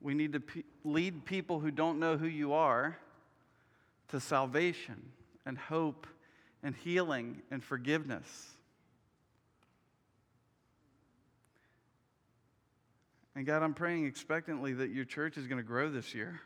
We 0.00 0.14
need 0.14 0.32
to 0.32 0.40
pe- 0.40 0.62
lead 0.84 1.24
people 1.24 1.60
who 1.60 1.70
don't 1.70 1.98
know 1.98 2.16
who 2.16 2.26
you 2.26 2.52
are 2.52 2.98
to 4.08 4.20
salvation 4.20 5.10
and 5.46 5.56
hope 5.58 6.06
and 6.62 6.74
healing 6.74 7.42
and 7.50 7.62
forgiveness. 7.62 8.48
And 13.34 13.46
God, 13.46 13.62
I'm 13.62 13.74
praying 13.74 14.06
expectantly 14.06 14.72
that 14.74 14.90
your 14.90 15.04
church 15.04 15.36
is 15.36 15.46
going 15.46 15.58
to 15.58 15.66
grow 15.66 15.90
this 15.90 16.14
year. 16.14 16.40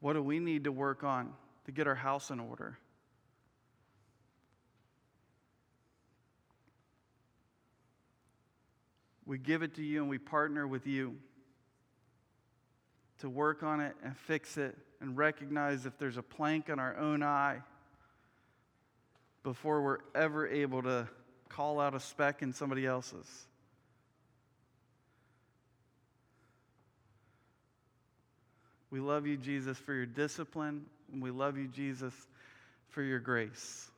What 0.00 0.12
do 0.12 0.22
we 0.22 0.38
need 0.38 0.64
to 0.64 0.72
work 0.72 1.04
on 1.04 1.32
to 1.64 1.72
get 1.72 1.86
our 1.86 1.94
house 1.94 2.30
in 2.30 2.40
order? 2.40 2.78
We 9.24 9.38
give 9.38 9.62
it 9.62 9.74
to 9.74 9.82
you 9.82 10.00
and 10.00 10.08
we 10.08 10.18
partner 10.18 10.66
with 10.68 10.86
you 10.86 11.16
to 13.18 13.28
work 13.28 13.62
on 13.62 13.80
it 13.80 13.96
and 14.04 14.16
fix 14.16 14.56
it 14.56 14.76
and 15.00 15.16
recognize 15.16 15.86
if 15.86 15.98
there's 15.98 16.16
a 16.16 16.22
plank 16.22 16.68
in 16.68 16.78
our 16.78 16.96
own 16.96 17.22
eye 17.22 17.62
before 19.46 19.80
we're 19.80 19.98
ever 20.12 20.48
able 20.48 20.82
to 20.82 21.06
call 21.48 21.78
out 21.78 21.94
a 21.94 22.00
speck 22.00 22.42
in 22.42 22.52
somebody 22.52 22.84
else's. 22.84 23.46
We 28.90 28.98
love 28.98 29.28
you, 29.28 29.36
Jesus, 29.36 29.78
for 29.78 29.94
your 29.94 30.04
discipline, 30.04 30.86
and 31.12 31.22
we 31.22 31.30
love 31.30 31.56
you, 31.56 31.68
Jesus, 31.68 32.12
for 32.88 33.04
your 33.04 33.20
grace. 33.20 33.88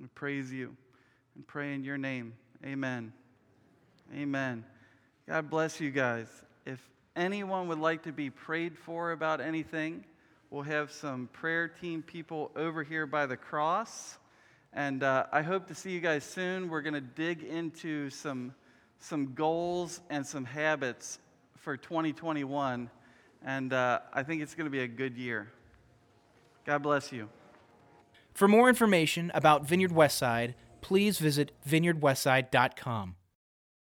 We 0.00 0.08
praise 0.08 0.52
you 0.52 0.76
and 1.36 1.46
pray 1.46 1.72
in 1.72 1.84
your 1.84 1.98
name. 1.98 2.32
Amen. 2.66 3.12
Amen. 4.12 4.64
God 5.28 5.50
bless 5.50 5.80
you 5.80 5.92
guys. 5.92 6.26
If 6.66 6.80
anyone 7.14 7.68
would 7.68 7.78
like 7.78 8.02
to 8.02 8.12
be 8.12 8.30
prayed 8.30 8.76
for 8.76 9.12
about 9.12 9.40
anything, 9.40 10.04
We'll 10.54 10.62
have 10.62 10.92
some 10.92 11.28
prayer 11.32 11.66
team 11.66 12.00
people 12.00 12.52
over 12.54 12.84
here 12.84 13.08
by 13.08 13.26
the 13.26 13.36
cross. 13.36 14.18
And 14.72 15.02
uh, 15.02 15.26
I 15.32 15.42
hope 15.42 15.66
to 15.66 15.74
see 15.74 15.90
you 15.90 15.98
guys 15.98 16.22
soon. 16.22 16.68
We're 16.68 16.80
going 16.80 16.94
to 16.94 17.00
dig 17.00 17.42
into 17.42 18.08
some, 18.08 18.54
some 19.00 19.34
goals 19.34 20.00
and 20.10 20.24
some 20.24 20.44
habits 20.44 21.18
for 21.56 21.76
2021. 21.76 22.88
And 23.44 23.72
uh, 23.72 23.98
I 24.12 24.22
think 24.22 24.42
it's 24.42 24.54
going 24.54 24.66
to 24.66 24.70
be 24.70 24.82
a 24.82 24.86
good 24.86 25.16
year. 25.16 25.50
God 26.64 26.84
bless 26.84 27.10
you. 27.10 27.28
For 28.32 28.46
more 28.46 28.68
information 28.68 29.32
about 29.34 29.66
Vineyard 29.66 29.90
Westside, 29.90 30.54
please 30.80 31.18
visit 31.18 31.50
vineyardwestside.com. 31.68 33.16